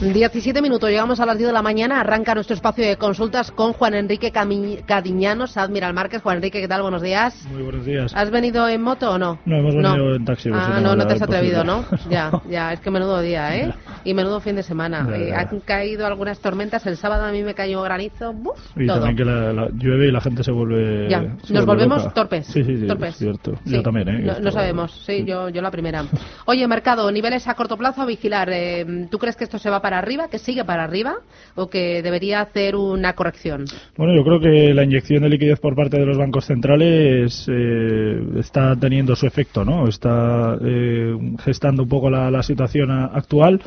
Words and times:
Diecisiete 0.00 0.62
minutos, 0.62 0.88
llegamos 0.90 1.18
a 1.18 1.26
las 1.26 1.36
10 1.36 1.48
de 1.48 1.52
la 1.52 1.60
mañana, 1.60 2.00
arranca 2.00 2.32
nuestro 2.32 2.54
espacio 2.54 2.86
de 2.86 2.96
consultas 2.96 3.50
con 3.50 3.72
Juan 3.72 3.94
Enrique 3.94 4.32
Cami- 4.32 4.84
Cadiñanos, 4.86 5.56
Admiral 5.56 5.92
Márquez. 5.92 6.22
Juan 6.22 6.36
Enrique, 6.36 6.60
¿qué 6.60 6.68
tal? 6.68 6.82
Buenos 6.82 7.02
días. 7.02 7.34
Muy 7.52 7.62
buenos 7.64 7.84
días. 7.84 8.12
¿Has 8.14 8.30
venido 8.30 8.68
en 8.68 8.80
moto 8.80 9.10
o 9.10 9.18
no? 9.18 9.40
No, 9.44 9.56
hemos 9.56 9.74
venido 9.74 10.14
en 10.14 10.24
taxi, 10.24 10.50
Ah, 10.54 10.74
no, 10.80 10.90
no, 10.90 10.96
no 10.96 11.06
te 11.08 11.14
has 11.14 11.22
atrevido, 11.22 11.64
¿no? 11.64 11.84
Ya, 12.08 12.30
ya, 12.48 12.72
es 12.72 12.78
que 12.80 12.92
menudo 12.92 13.20
día, 13.20 13.56
¿eh? 13.56 13.74
Y 14.04 14.14
menudo 14.14 14.38
fin 14.38 14.54
de 14.54 14.62
semana. 14.62 15.04
Ya, 15.10 15.18
ya. 15.18 15.40
han 15.40 15.60
caído 15.60 16.06
algunas 16.06 16.38
tormentas, 16.38 16.86
el 16.86 16.96
sábado 16.96 17.24
a 17.24 17.32
mí 17.32 17.42
me 17.42 17.54
cayó 17.54 17.82
granizo, 17.82 18.32
¡buf! 18.32 18.56
Y 18.76 18.86
todo. 18.86 18.98
también 19.00 19.16
que 19.16 19.24
la, 19.24 19.52
la- 19.52 19.68
llueve 19.72 20.06
y 20.06 20.12
la 20.12 20.20
gente 20.20 20.44
se 20.44 20.52
vuelve. 20.52 21.08
Ya, 21.10 21.22
se 21.42 21.52
nos 21.52 21.66
vuelve 21.66 21.86
volvemos 21.86 22.02
loca. 22.04 22.14
torpes. 22.14 22.46
Sí, 22.46 22.62
sí, 22.62 22.76
sí, 22.76 22.86
torpes. 22.86 23.10
es 23.10 23.16
cierto. 23.16 23.54
Sí. 23.64 23.72
Yo 23.74 23.82
también, 23.82 24.08
¿eh? 24.08 24.18
No, 24.22 24.38
no 24.38 24.50
sabemos, 24.52 25.02
sí, 25.04 25.24
yo, 25.26 25.48
yo 25.48 25.60
la 25.60 25.72
primera. 25.72 26.04
Oye, 26.46 26.68
mercado, 26.68 27.10
niveles 27.10 27.48
a 27.48 27.54
corto 27.54 27.76
plazo 27.76 28.02
a 28.02 28.06
vigilar. 28.06 28.48
Eh, 28.52 29.08
¿Tú 29.10 29.18
crees 29.18 29.34
que 29.34 29.42
esto 29.42 29.58
se 29.58 29.68
va 29.70 29.82
para 29.88 30.00
arriba, 30.00 30.28
que 30.28 30.38
sigue 30.38 30.66
para 30.66 30.84
arriba 30.84 31.14
o 31.54 31.70
que 31.70 32.02
debería 32.02 32.42
hacer 32.42 32.76
una 32.76 33.14
corrección? 33.14 33.64
Bueno, 33.96 34.14
yo 34.14 34.22
creo 34.22 34.38
que 34.38 34.74
la 34.74 34.84
inyección 34.84 35.22
de 35.22 35.30
liquidez 35.30 35.58
por 35.60 35.74
parte 35.74 35.98
de 35.98 36.04
los 36.04 36.18
bancos 36.18 36.44
centrales 36.44 37.46
eh, 37.50 38.20
está 38.38 38.76
teniendo 38.76 39.16
su 39.16 39.26
efecto, 39.26 39.64
¿no? 39.64 39.88
Está 39.88 40.58
eh, 40.62 41.16
gestando 41.42 41.84
un 41.84 41.88
poco 41.88 42.10
la, 42.10 42.42
situación 42.42 42.90
actual. 42.90 43.62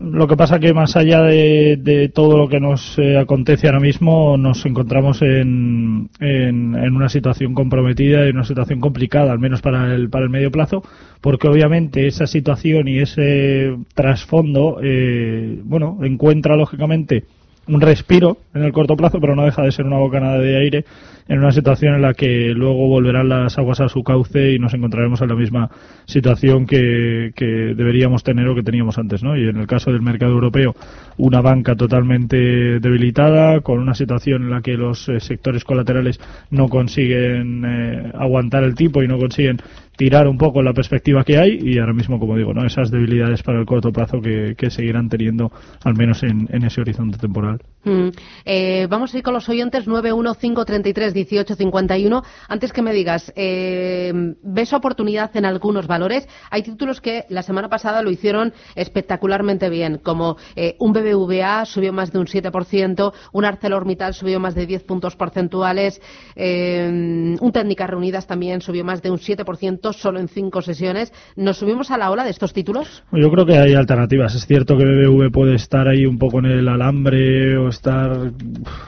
Lo 0.00 0.26
que 0.26 0.36
pasa 0.36 0.58
que 0.58 0.72
más 0.72 0.96
allá 0.96 1.22
de, 1.24 2.10
todo 2.14 2.38
lo 2.38 2.48
que 2.48 2.58
nos 2.58 2.98
eh, 2.98 3.18
acontece 3.18 3.66
ahora 3.66 3.80
mismo, 3.80 4.38
nos 4.38 4.64
encontramos 4.64 5.20
en, 5.20 6.08
en, 6.20 6.74
en 6.74 6.96
una 6.96 7.10
situación 7.10 7.52
comprometida 7.52 8.26
y 8.26 8.30
una 8.30 8.44
situación 8.44 8.80
complicada, 8.80 9.30
al 9.30 9.38
menos 9.38 9.60
para 9.60 9.94
el, 9.94 10.08
para 10.08 10.24
el 10.24 10.30
medio 10.30 10.50
plazo, 10.50 10.82
porque 11.20 11.48
obviamente 11.48 12.06
esa 12.06 12.26
situación 12.26 12.88
y 12.88 12.98
ese 12.98 13.76
trasfondo, 13.92 14.78
eh, 14.82 15.60
bueno, 15.64 15.98
encuentra 16.02 16.56
lógicamente 16.56 17.24
un 17.68 17.82
respiro 17.82 18.38
en 18.54 18.62
el 18.62 18.72
corto 18.72 18.96
plazo, 18.96 19.20
pero 19.20 19.36
no 19.36 19.44
deja 19.44 19.62
de 19.62 19.70
ser 19.70 19.84
una 19.84 19.98
bocanada 19.98 20.38
de 20.38 20.56
aire 20.56 20.84
en 21.28 21.38
una 21.38 21.52
situación 21.52 21.94
en 21.94 22.02
la 22.02 22.14
que 22.14 22.52
luego 22.54 22.88
volverán 22.88 23.28
las 23.28 23.58
aguas 23.58 23.80
a 23.80 23.88
su 23.88 24.02
cauce 24.02 24.52
y 24.52 24.58
nos 24.58 24.74
encontraremos 24.74 25.20
en 25.20 25.28
la 25.28 25.34
misma 25.34 25.70
situación 26.04 26.66
que, 26.66 27.32
que 27.34 27.46
deberíamos 27.46 28.22
tener 28.22 28.48
o 28.48 28.54
que 28.54 28.62
teníamos 28.62 28.98
antes, 28.98 29.22
¿no? 29.22 29.36
Y 29.36 29.48
en 29.48 29.56
el 29.56 29.66
caso 29.66 29.92
del 29.92 30.02
mercado 30.02 30.32
europeo, 30.32 30.74
una 31.18 31.40
banca 31.40 31.74
totalmente 31.74 32.80
debilitada, 32.80 33.60
con 33.60 33.78
una 33.78 33.94
situación 33.94 34.42
en 34.42 34.50
la 34.50 34.62
que 34.62 34.74
los 34.74 35.08
eh, 35.08 35.20
sectores 35.20 35.64
colaterales 35.64 36.20
no 36.50 36.68
consiguen 36.68 37.64
eh, 37.64 38.12
aguantar 38.14 38.64
el 38.64 38.74
tipo 38.74 39.02
y 39.02 39.08
no 39.08 39.18
consiguen 39.18 39.58
tirar 39.96 40.26
un 40.28 40.38
poco 40.38 40.62
la 40.62 40.72
perspectiva 40.72 41.24
que 41.24 41.36
hay 41.36 41.58
y 41.62 41.78
ahora 41.78 41.92
mismo, 41.92 42.18
como 42.18 42.36
digo, 42.36 42.54
no 42.54 42.64
esas 42.64 42.90
debilidades 42.90 43.42
para 43.42 43.60
el 43.60 43.66
corto 43.66 43.92
plazo 43.92 44.20
que, 44.20 44.54
que 44.56 44.70
seguirán 44.70 45.10
teniendo 45.10 45.52
al 45.84 45.94
menos 45.94 46.22
en, 46.22 46.48
en 46.50 46.64
ese 46.64 46.80
horizonte 46.80 47.18
temporal. 47.18 47.60
Mm, 47.84 48.08
eh, 48.44 48.86
vamos 48.90 49.14
a 49.14 49.18
ir 49.18 49.22
con 49.22 49.32
los 49.32 49.48
oyentes 49.48 49.86
915331851. 49.86 52.22
Antes 52.48 52.72
que 52.72 52.82
me 52.82 52.92
digas, 52.92 53.32
eh, 53.36 54.12
¿ves 54.42 54.74
oportunidad 54.74 55.34
en 55.36 55.44
algunos 55.46 55.86
valores? 55.86 56.28
Hay 56.50 56.62
títulos 56.62 57.00
que 57.00 57.24
la 57.30 57.42
semana 57.42 57.70
pasada 57.70 58.02
lo 58.02 58.10
hicieron 58.10 58.52
espectacularmente 58.74 59.70
bien, 59.70 60.00
como 60.02 60.36
eh, 60.56 60.74
un 60.78 60.92
BBVA 60.92 61.64
subió 61.64 61.92
más 61.92 62.10
de 62.12 62.18
un 62.18 62.26
7%, 62.26 63.12
un 63.32 63.44
ArcelorMittal 63.44 64.14
subió 64.14 64.40
más 64.40 64.54
de 64.54 64.66
10 64.66 64.84
puntos 64.84 65.16
porcentuales, 65.16 66.00
eh, 66.36 67.36
un 67.40 67.50
Técnicas 67.52 67.90
Reunidas 67.90 68.26
también 68.26 68.60
subió 68.60 68.84
más 68.84 69.00
de 69.02 69.10
un 69.10 69.18
7% 69.18 69.92
solo 69.92 70.20
en 70.20 70.28
cinco 70.28 70.62
sesiones. 70.62 71.12
¿Nos 71.36 71.58
subimos 71.58 71.90
a 71.90 71.98
la 71.98 72.10
ola 72.10 72.24
de 72.24 72.30
estos 72.30 72.52
títulos? 72.52 73.04
Yo 73.12 73.30
creo 73.30 73.46
que 73.46 73.58
hay 73.58 73.74
alternativas. 73.74 74.34
Es 74.34 74.46
cierto 74.46 74.76
que 74.76 74.84
BBV 74.84 75.30
puede 75.32 75.54
estar 75.54 75.88
ahí 75.88 76.04
un 76.06 76.18
poco 76.18 76.40
en 76.40 76.46
el 76.46 76.68
alambre 76.68 77.56
o 77.56 77.69
estar, 77.70 78.32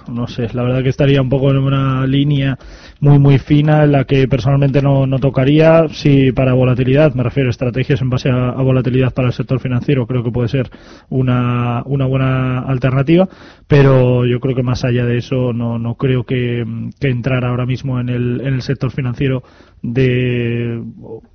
no 0.09 0.26
sé, 0.26 0.48
la 0.53 0.62
verdad 0.62 0.82
que 0.82 0.88
estaría 0.88 1.22
un 1.22 1.28
poco 1.28 1.50
en 1.50 1.59
una 1.59 2.06
línea 2.06 2.59
muy 3.00 3.19
muy 3.19 3.38
fina 3.38 3.84
en 3.84 3.93
la 3.93 4.04
que 4.04 4.28
personalmente 4.28 4.82
no, 4.82 5.06
no 5.06 5.19
tocaría. 5.19 5.88
Si 5.88 6.32
para 6.32 6.54
volatilidad, 6.54 7.15
me 7.15 7.22
refiero 7.22 7.48
a 7.48 7.50
estrategias 7.50 8.00
en 8.00 8.10
base 8.10 8.31
a, 8.31 8.53
volatilidad 8.62 9.12
para 9.12 9.28
el 9.28 9.34
sector 9.34 9.60
financiero, 9.60 10.06
creo 10.06 10.22
que 10.22 10.31
puede 10.31 10.48
ser 10.48 10.70
una, 11.10 11.82
una 11.87 12.06
buena 12.06 12.60
alternativa, 12.60 13.28
pero 13.66 14.25
yo 14.26 14.41
creo 14.41 14.54
que 14.54 14.62
más 14.62 14.84
allá 14.84 15.04
de 15.04 15.19
eso 15.19 15.53
no, 15.53 15.78
no 15.78 15.97
creo 15.97 16.25
que, 16.25 16.64
que 17.00 17.09
entrar 17.09 17.44
ahora 17.44 17.66
mismo 17.66 18.00
en 18.00 18.09
el, 18.09 18.41
en 18.41 18.54
el 18.54 18.62
sector 18.62 18.91
financiero 18.91 19.43
de 19.82 20.81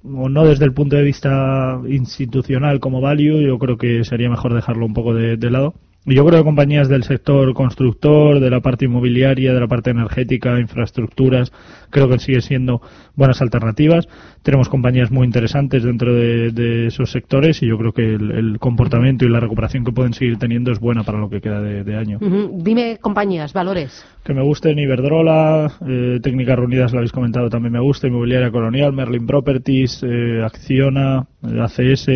o 0.03 0.29
no 0.29 0.46
desde 0.46 0.66
el 0.66 0.74
punto 0.74 0.96
de 0.96 1.03
vista 1.03 1.79
institucional 1.88 2.79
como 2.79 3.02
value, 3.02 3.41
yo 3.46 3.58
creo 3.59 3.78
que 3.78 4.03
sería 4.03 4.29
mejor 4.29 4.53
dejarlo 4.53 4.85
un 4.85 4.94
poco 4.94 5.14
de 5.14 5.38
lado. 5.52 5.74
Yo 6.09 6.25
creo 6.25 6.40
que 6.40 6.45
compañías 6.45 6.88
del 6.88 7.03
sector 7.03 7.53
constructor, 7.53 8.40
de 8.40 8.50
la 8.50 8.62
parte 8.62 8.85
inmobiliaria, 8.85 9.53
de 9.53 9.59
la 9.59 9.68
parte 9.68 9.90
energética, 9.90 10.57
infraestructuras, 10.57 11.51
creo 11.90 12.07
que 12.07 12.18
siguen 12.19 12.41
siendo 12.41 12.81
buenas 13.16 13.41
alternativas. 13.41 14.07
Tenemos 14.41 14.69
compañías 14.69 15.12
muy 15.12 15.25
interesantes 15.25 15.84
dentro 15.84 16.16
de, 16.16 16.51
de 16.51 16.88
esos 16.88 17.12
sectores 17.12 17.62
y 17.62 17.67
yo 17.67 17.78
creo 17.78 17.91
que 17.91 18.13
el, 18.13 18.31
el 18.31 18.57
comportamiento 18.57 19.25
y 19.25 19.29
la 19.29 19.41
recuperación 19.41 19.84
que 19.84 19.91
pueden 19.91 20.13
seguir 20.13 20.38
teniendo 20.38 20.72
es 20.72 20.79
buena 20.79 21.03
para 21.03 21.19
lo 21.19 21.29
que 21.29 21.41
queda 21.41 21.62
de, 21.62 21.84
de 21.84 21.97
año. 21.97 22.19
Dime 22.53 23.00
compañías, 23.01 23.51
valores. 23.51 24.06
Que 24.23 24.34
me 24.34 24.44
gusten 24.44 24.79
Iberdrola, 24.79 25.73
eh, 25.85 26.19
Técnicas 26.23 26.57
Reunidas, 26.57 26.94
lo 26.94 27.00
habéis 27.00 27.12
comentado, 27.12 27.50
también 27.50 27.73
me 27.73 27.81
gusta, 27.81 28.07
Inmobiliaria 28.07 28.50
Colonial, 28.50 28.94
Merlin 28.94 29.28
Properties, 29.28 30.03
eh, 30.03 30.41
Acciona, 30.41 31.28
eh, 31.44 31.59
ACS, 31.62 32.07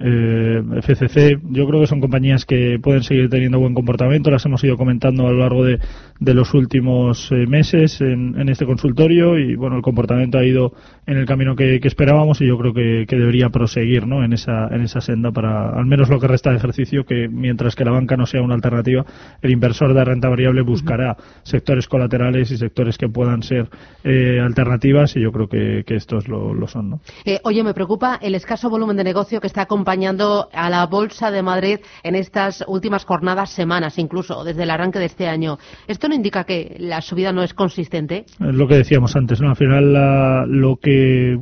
eh, 0.00 0.62
FCC. 0.82 1.38
Yo 1.50 1.66
creo 1.66 1.80
que 1.80 1.86
son 1.86 2.00
compañías 2.00 2.44
que 2.44 2.78
pueden 2.82 3.02
seguir 3.02 3.28
teniendo 3.28 3.58
buen 3.60 3.74
comportamiento, 3.74 4.30
las 4.30 4.44
hemos 4.46 4.64
ido 4.64 4.76
comentando 4.76 5.26
a 5.26 5.30
lo 5.30 5.38
largo 5.38 5.64
de, 5.64 5.78
de 6.20 6.34
los 6.34 6.52
últimos 6.52 7.32
eh, 7.32 7.46
meses 7.46 8.00
en, 8.02 8.48
este 8.50 8.66
consultorio 8.66 9.38
y 9.38 9.56
bueno, 9.56 9.76
el 9.76 9.82
comportamiento 9.82 10.36
ha 10.38 10.44
ido 10.44 10.72
en 11.06 11.16
el 11.16 11.24
camino 11.24 11.56
que, 11.56 11.80
esperábamos 11.82 12.40
y 12.42 12.46
yo 12.46 12.58
creo 12.58 12.74
que, 12.74 13.06
debería 13.08 13.48
proseguir 13.48 14.06
¿no? 14.06 14.22
en, 14.22 14.34
esa, 14.34 14.68
en 14.68 14.82
esa 14.82 15.00
senda 15.00 15.32
para 15.32 15.70
al 15.70 15.86
menos 15.86 16.10
lo 16.10 16.20
que 16.20 16.28
resta 16.28 16.50
de 16.50 16.56
ejercicio, 16.56 17.04
que 17.04 17.28
mientras 17.28 17.74
que 17.74 17.84
la 17.84 17.90
banca 17.90 18.16
no 18.16 18.26
sea 18.26 18.42
una 18.42 18.54
alternativa, 18.54 19.04
el 19.40 19.50
inversor 19.50 19.94
de 19.94 20.04
renta 20.04 20.28
variable 20.28 20.60
buscará 20.60 21.16
sectores 21.42 21.88
colaterales 21.88 22.50
y 22.50 22.58
sectores 22.58 22.98
que 22.98 23.08
puedan 23.08 23.42
ser 23.42 23.68
eh, 24.04 24.40
alternativas 24.40 25.16
y 25.16 25.22
yo 25.22 25.32
creo 25.32 25.48
que, 25.48 25.84
estos 25.90 26.28
lo, 26.28 26.54
lo 26.54 26.68
son. 26.68 26.90
¿no? 26.90 27.00
Eh, 27.24 27.40
oye, 27.44 27.64
me 27.64 27.74
preocupa 27.74 28.18
el 28.22 28.34
escaso 28.34 28.70
volumen 28.70 28.96
de 28.96 29.04
negocio 29.04 29.40
que 29.40 29.46
está 29.46 29.62
acompañando 29.62 30.48
a 30.52 30.70
la 30.70 30.86
Bolsa 30.86 31.30
de 31.30 31.42
Madrid 31.42 31.80
en 32.02 32.14
estas 32.14 32.62
últimas 32.68 33.04
jornadas, 33.04 33.50
semanas, 33.50 33.98
incluso 33.98 34.44
desde 34.44 34.62
el 34.62 34.70
arranque 34.70 34.98
de 34.98 35.06
este 35.06 35.26
año. 35.26 35.58
¿Esto 35.88 36.09
no 36.10 36.14
indica 36.14 36.44
que 36.44 36.76
la 36.78 37.00
subida 37.00 37.32
no 37.32 37.42
es 37.42 37.54
consistente? 37.54 38.26
Es 38.28 38.54
lo 38.54 38.68
que 38.68 38.74
decíamos 38.74 39.16
antes, 39.16 39.40
¿no? 39.40 39.48
Al 39.48 39.56
final 39.56 39.92
la- 39.94 40.44
lo 40.46 40.76
que 40.76 41.38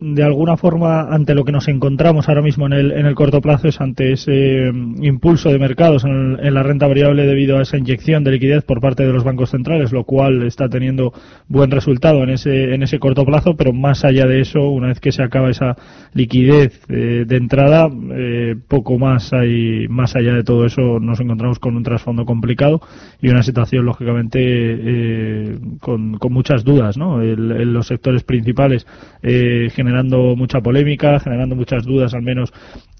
de 0.00 0.22
alguna 0.22 0.56
forma 0.56 1.02
ante 1.14 1.34
lo 1.34 1.44
que 1.44 1.52
nos 1.52 1.68
encontramos 1.68 2.28
ahora 2.28 2.40
mismo 2.42 2.66
en 2.66 2.72
el, 2.72 2.92
en 2.92 3.04
el 3.06 3.14
corto 3.14 3.40
plazo 3.40 3.68
es 3.68 3.80
ante 3.80 4.12
ese 4.12 4.70
mm, 4.72 5.04
impulso 5.04 5.50
de 5.50 5.58
mercados 5.58 6.04
en, 6.04 6.10
el- 6.38 6.46
en 6.46 6.54
la 6.54 6.62
renta 6.62 6.86
variable 6.88 7.26
debido 7.26 7.58
a 7.58 7.62
esa 7.62 7.76
inyección 7.76 8.24
de 8.24 8.30
liquidez 8.32 8.64
por 8.64 8.80
parte 8.80 9.06
de 9.06 9.12
los 9.12 9.24
bancos 9.24 9.50
centrales, 9.50 9.92
lo 9.92 10.04
cual 10.04 10.42
está 10.44 10.68
teniendo 10.68 11.12
buen 11.48 11.70
resultado 11.70 12.22
en 12.22 12.30
ese, 12.30 12.74
en 12.74 12.82
ese 12.82 12.98
corto 12.98 13.24
plazo, 13.26 13.56
pero 13.56 13.72
más 13.74 14.04
allá 14.04 14.26
de 14.26 14.40
eso, 14.40 14.70
una 14.70 14.88
vez 14.88 15.00
que 15.00 15.12
se 15.12 15.22
acaba 15.22 15.50
esa 15.50 15.76
liquidez 16.14 16.80
de 16.88 17.36
entrada, 17.36 17.88
eh, 18.12 18.56
poco 18.68 18.98
más 18.98 19.32
hay, 19.32 19.86
más 19.88 20.16
allá 20.16 20.34
de 20.34 20.44
todo 20.44 20.64
eso 20.64 20.98
nos 20.98 21.20
encontramos 21.20 21.58
con 21.58 21.76
un 21.76 21.82
trasfondo 21.82 22.24
complicado 22.24 22.80
y 23.20 23.28
una 23.28 23.42
situación 23.42 23.84
lógicamente 23.84 24.38
eh, 24.42 25.58
con, 25.80 26.18
con 26.18 26.32
muchas 26.32 26.64
dudas, 26.64 26.96
¿no? 26.96 27.20
El- 27.20 27.70
los 27.72 27.86
sectores 27.86 28.24
principales 28.24 28.86
eh, 29.22 29.68
generando 29.90 30.36
mucha 30.36 30.60
polémica, 30.60 31.18
generando 31.18 31.56
muchas 31.56 31.84
dudas 31.84 32.14
al 32.14 32.22
menos 32.22 32.52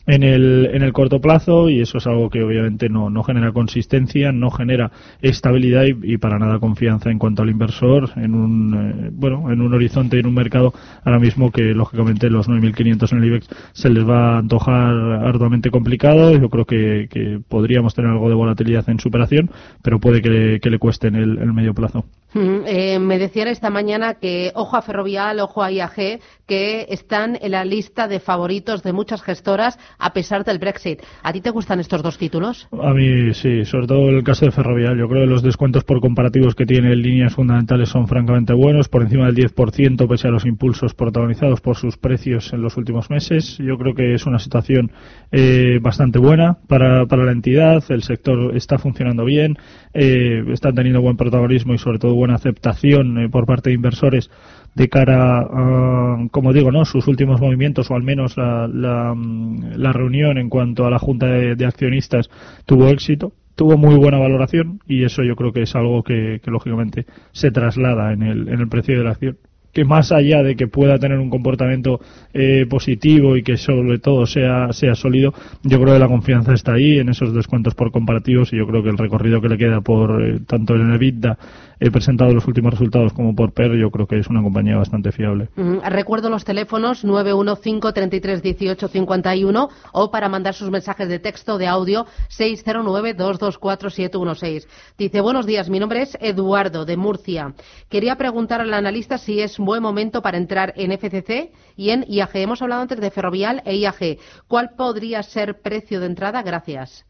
en 0.07 0.23
el, 0.23 0.71
en 0.73 0.83
el 0.83 0.93
corto 0.93 1.21
plazo 1.21 1.69
y 1.69 1.81
eso 1.81 1.99
es 1.99 2.07
algo 2.07 2.31
que 2.31 2.43
obviamente 2.43 2.89
no, 2.89 3.11
no 3.11 3.23
genera 3.23 3.53
consistencia, 3.53 4.33
no 4.33 4.51
genera 4.51 4.91
estabilidad 5.21 5.85
y, 5.85 6.17
para 6.19 6.39
nada 6.39 6.59
confianza 6.59 7.11
en 7.11 7.19
cuanto 7.19 7.43
al 7.43 7.51
inversor 7.51 8.11
en 8.17 8.35
un, 8.35 8.75
eh, 8.75 9.11
bueno, 9.13 9.51
en 9.51 9.61
un 9.61 9.75
horizonte 9.75 10.17
y 10.17 10.21
en 10.21 10.27
un 10.27 10.35
mercado 10.35 10.73
ahora 11.05 11.19
mismo 11.19 11.51
que 11.51 11.63
lógicamente 11.75 12.31
los 12.31 12.49
9.500 12.49 13.13
en 13.13 13.19
el 13.19 13.25
IBEX 13.25 13.49
se 13.73 13.91
les 13.91 14.09
va 14.09 14.35
a 14.35 14.39
antojar 14.39 14.95
arduamente 15.25 15.71
complicado. 15.71 16.37
Yo 16.37 16.49
creo 16.49 16.65
que, 16.65 17.41
podríamos 17.49 17.95
tener 17.95 18.11
algo 18.11 18.29
de 18.29 18.35
volatilidad 18.35 18.89
en 18.89 18.99
superación, 18.99 19.51
pero 19.83 19.99
puede 19.99 20.23
que 20.23 20.31
le, 20.31 20.61
que 20.61 20.71
le 20.71 20.79
cueste 20.79 21.09
en 21.09 21.17
el, 21.17 21.53
medio 21.53 21.75
plazo. 21.75 22.05
Eh, 22.35 22.99
me 23.01 23.19
decían 23.19 23.49
esta 23.49 23.71
mañana 23.71 24.15
que 24.15 24.53
ojo 24.55 24.77
a 24.77 24.83
Ferrovial, 24.83 25.41
ojo 25.41 25.63
a 25.63 25.73
IAG, 25.73 26.21
que 26.47 26.87
están 26.89 27.39
en 27.41 27.53
la 27.53 27.65
lista 27.65 28.07
de 28.07 28.21
favoritos 28.21 28.83
de 28.83 28.93
muchas 28.93 29.23
gestoras 29.23 29.79
a 29.99 30.13
pesar 30.13 30.45
del 30.45 30.59
Brexit. 30.59 31.01
¿A 31.23 31.33
ti 31.33 31.41
te 31.41 31.51
gustan 31.51 31.81
estos 31.81 32.03
dos 32.03 32.19
títulos? 32.19 32.69
A 32.73 32.93
mí 32.93 33.33
sí, 33.35 33.65
sobre 33.65 33.87
todo 33.87 34.09
el 34.09 34.23
caso 34.23 34.45
de 34.45 34.51
Ferrovial. 34.51 34.99
Yo 34.99 35.09
creo 35.09 35.25
que 35.25 35.31
los 35.31 35.43
descuentos 35.43 35.85
por 35.85 36.01
comparativos 36.01 36.55
que 36.55 36.67
tiene 36.67 36.93
en 36.93 37.03
líneas 37.03 37.35
fundamentales 37.35 37.89
son 37.89 38.07
francamente 38.07 38.53
buenos, 38.53 38.89
por 38.89 39.03
encima 39.03 39.27
del 39.27 39.37
10% 39.37 40.09
pese 40.09 40.29
a 40.29 40.31
los 40.31 40.47
impulsos 40.47 40.95
protagonizados 40.95 41.61
por 41.61 41.77
sus 41.77 41.97
precios 41.97 42.53
en 42.53 42.63
los 42.63 42.77
últimos 42.77 43.11
meses. 43.11 43.59
Yo 43.59 43.77
creo 43.79 43.95
que 43.95 44.15
es 44.15 44.27
una 44.27 44.39
situación 44.39 44.91
eh, 45.33 45.79
bastante 45.81 46.19
buena 46.19 46.59
para, 46.67 47.07
para 47.07 47.25
la 47.25 47.33
entidad. 47.33 47.83
El 47.89 48.03
sector 48.03 48.57
está 48.57 48.79
funcionando 48.79 49.25
bien, 49.25 49.57
eh, 49.95 50.43
están 50.53 50.75
teniendo 50.75 51.01
buen 51.01 51.17
protagonismo 51.17 51.75
y 51.75 51.79
sobre 51.79 51.99
todo 51.99 52.15
buena 52.15 52.35
aceptación 52.35 53.19
eh, 53.19 53.29
por 53.29 53.47
parte 53.47 53.71
de 53.71 53.75
inversores 53.75 54.31
de 54.75 54.89
cara 54.89 55.41
a, 55.41 56.29
como 56.31 56.53
digo, 56.53 56.71
¿no? 56.71 56.85
sus 56.85 57.07
últimos 57.09 57.41
movimientos 57.41 57.91
o 57.91 57.95
al 57.95 58.03
menos 58.03 58.37
la, 58.37 58.69
la, 58.69 59.15
mm, 59.15 59.93
reunión 59.93 60.39
en 60.39 60.49
cuanto 60.49 60.87
a 60.87 60.91
la 60.91 60.99
Junta 60.99 61.27
de, 61.27 61.67
Accionistas 61.67 62.31
tuvo 62.67 62.89
éxito 62.89 63.33
tuvo 63.55 63.77
muy 63.77 63.97
buena 63.97 64.19
valoración 64.19 64.81
y 64.87 65.05
eso 65.05 65.23
yo 65.23 65.37
creo 65.37 65.53
que 65.53 65.63
es 65.63 65.75
algo 65.75 66.03
que, 66.03 66.41
que 66.43 66.51
lógicamente 66.51 67.07
se 67.33 67.51
traslada 67.51 68.13
en 68.13 68.23
el, 68.23 68.49
en 68.49 68.61
el 68.61 68.69
precio 68.69 68.97
de 68.97 69.05
la 69.05 69.11
acción 69.11 69.37
que 69.73 69.85
más 69.85 70.13
allá 70.13 70.43
de 70.43 70.57
que 70.57 70.67
pueda 70.67 70.99
tener 70.99 71.19
un 71.19 71.31
comportamiento 71.31 72.01
eh, 72.33 72.67
positivo 72.69 73.37
y 73.37 73.43
que 73.43 73.57
sobre 73.57 73.99
todo 73.99 74.27
sea, 74.27 74.73
sea 74.73 74.95
sólido, 74.95 75.33
yo 75.63 75.81
creo 75.81 75.95
que 75.95 76.01
la 76.01 76.09
confianza 76.09 76.53
está 76.53 76.75
ahí 76.75 76.99
en 76.99 77.09
esos 77.09 77.35
descuentos 77.35 77.75
por 77.75 77.93
comparativos 77.93 78.53
y 78.53 78.57
yo 78.57 78.67
creo 78.67 78.83
que 78.83 78.91
el 78.91 78.99
recorrido 78.99 79.41
que 79.41 79.49
le 79.49 79.59
queda 79.59 79.81
por 79.81 80.23
eh, 80.23 80.41
tanto 80.47 80.75
el 80.75 80.93
EBITDA 80.93 81.39
he 81.81 81.91
presentado 81.91 82.35
los 82.35 82.47
últimos 82.47 82.73
resultados 82.73 83.13
como 83.15 83.35
por 83.35 83.53
PER, 83.53 83.73
yo 83.77 83.91
creo 83.91 84.07
que 84.07 84.19
es 84.19 84.29
una 84.29 84.43
compañía 84.43 84.77
bastante 84.77 85.13
fiable. 85.13 85.49
recuerdo 85.89 86.29
los 86.29 86.45
teléfonos 86.45 87.05
915 87.05 87.93
33 87.93 88.43
18 88.43 88.89
51 88.89 89.69
o 89.93 90.11
para 90.11 90.29
mandar 90.29 90.55
sus 90.55 90.71
mensajes 90.71 91.09
de 91.09 91.19
texto 91.19 91.57
de 91.57 91.67
audio 91.67 92.07
609 92.29 93.15
224 93.15 93.91
716. 93.91 94.69
Dice, 94.99 95.21
buenos 95.23 95.47
días, 95.47 95.71
mi 95.71 95.81
nombre 95.81 96.03
es 96.03 96.19
Eduardo 96.21 96.85
de 96.85 96.99
Murcia. 96.99 97.55
Quería 97.89 98.17
preguntar 98.17 98.61
al 98.61 98.75
analista 98.75 99.17
si 99.17 99.41
es 99.41 99.59
buen 99.65 99.83
momento 99.83 100.23
para 100.23 100.39
entrar 100.39 100.73
en 100.77 100.93
FCC 100.93 101.53
y 101.77 101.91
en 101.91 102.05
IAG. 102.09 102.31
Hemos 102.35 102.63
hablado 102.63 102.83
antes 102.83 103.01
de 103.01 103.11
Ferrovial 103.11 103.63
e 103.65 103.77
IAG. 103.77 104.19
¿Cuál 104.49 104.71
podría 104.77 105.23
ser 105.23 105.61
precio 105.61 106.01
de 106.01 106.07
entrada? 106.07 106.43
Gracias. 106.43 107.07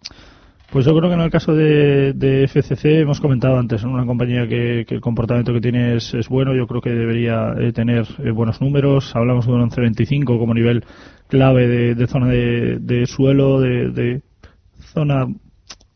Pues 0.70 0.87
yo 0.87 0.97
creo 0.97 1.11
que 1.11 1.14
en 1.14 1.20
el 1.20 1.32
caso 1.32 1.52
de, 1.52 2.47
FCC 2.47 3.00
hemos 3.00 3.20
comentado 3.20 3.58
antes, 3.58 3.82
en 3.82 3.88
una 3.88 4.06
compañía 4.06 4.47
que, 4.47 4.87
el 4.88 5.00
comportamiento 5.00 5.52
que 5.52 5.61
tiene 5.61 5.97
es, 5.97 6.14
bueno, 6.29 6.55
yo 6.55 6.69
creo 6.69 6.81
que 6.81 6.91
debería 6.91 7.55
eh, 7.58 7.73
tener 7.73 8.06
eh, 8.25 8.31
buenos 8.31 8.61
números. 8.61 9.11
Hablamos 9.17 9.47
de 9.47 9.52
un 9.52 9.69
11.25 9.69 10.38
como 10.38 10.55
nivel 10.55 10.85
clave 11.26 11.67
de, 11.94 12.06
zona 12.06 12.29
de, 12.29 13.05
suelo, 13.06 13.61
de, 13.61 14.23
zona 14.79 15.26